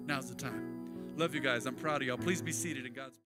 Now's 0.06 0.30
the 0.30 0.34
time. 0.34 1.12
Love 1.18 1.34
you 1.34 1.42
guys. 1.42 1.66
I'm 1.66 1.74
proud 1.74 2.00
of 2.00 2.08
y'all. 2.08 2.16
Please 2.16 2.40
be 2.40 2.50
seated 2.50 2.86
in 2.86 2.94
God's 2.94 3.18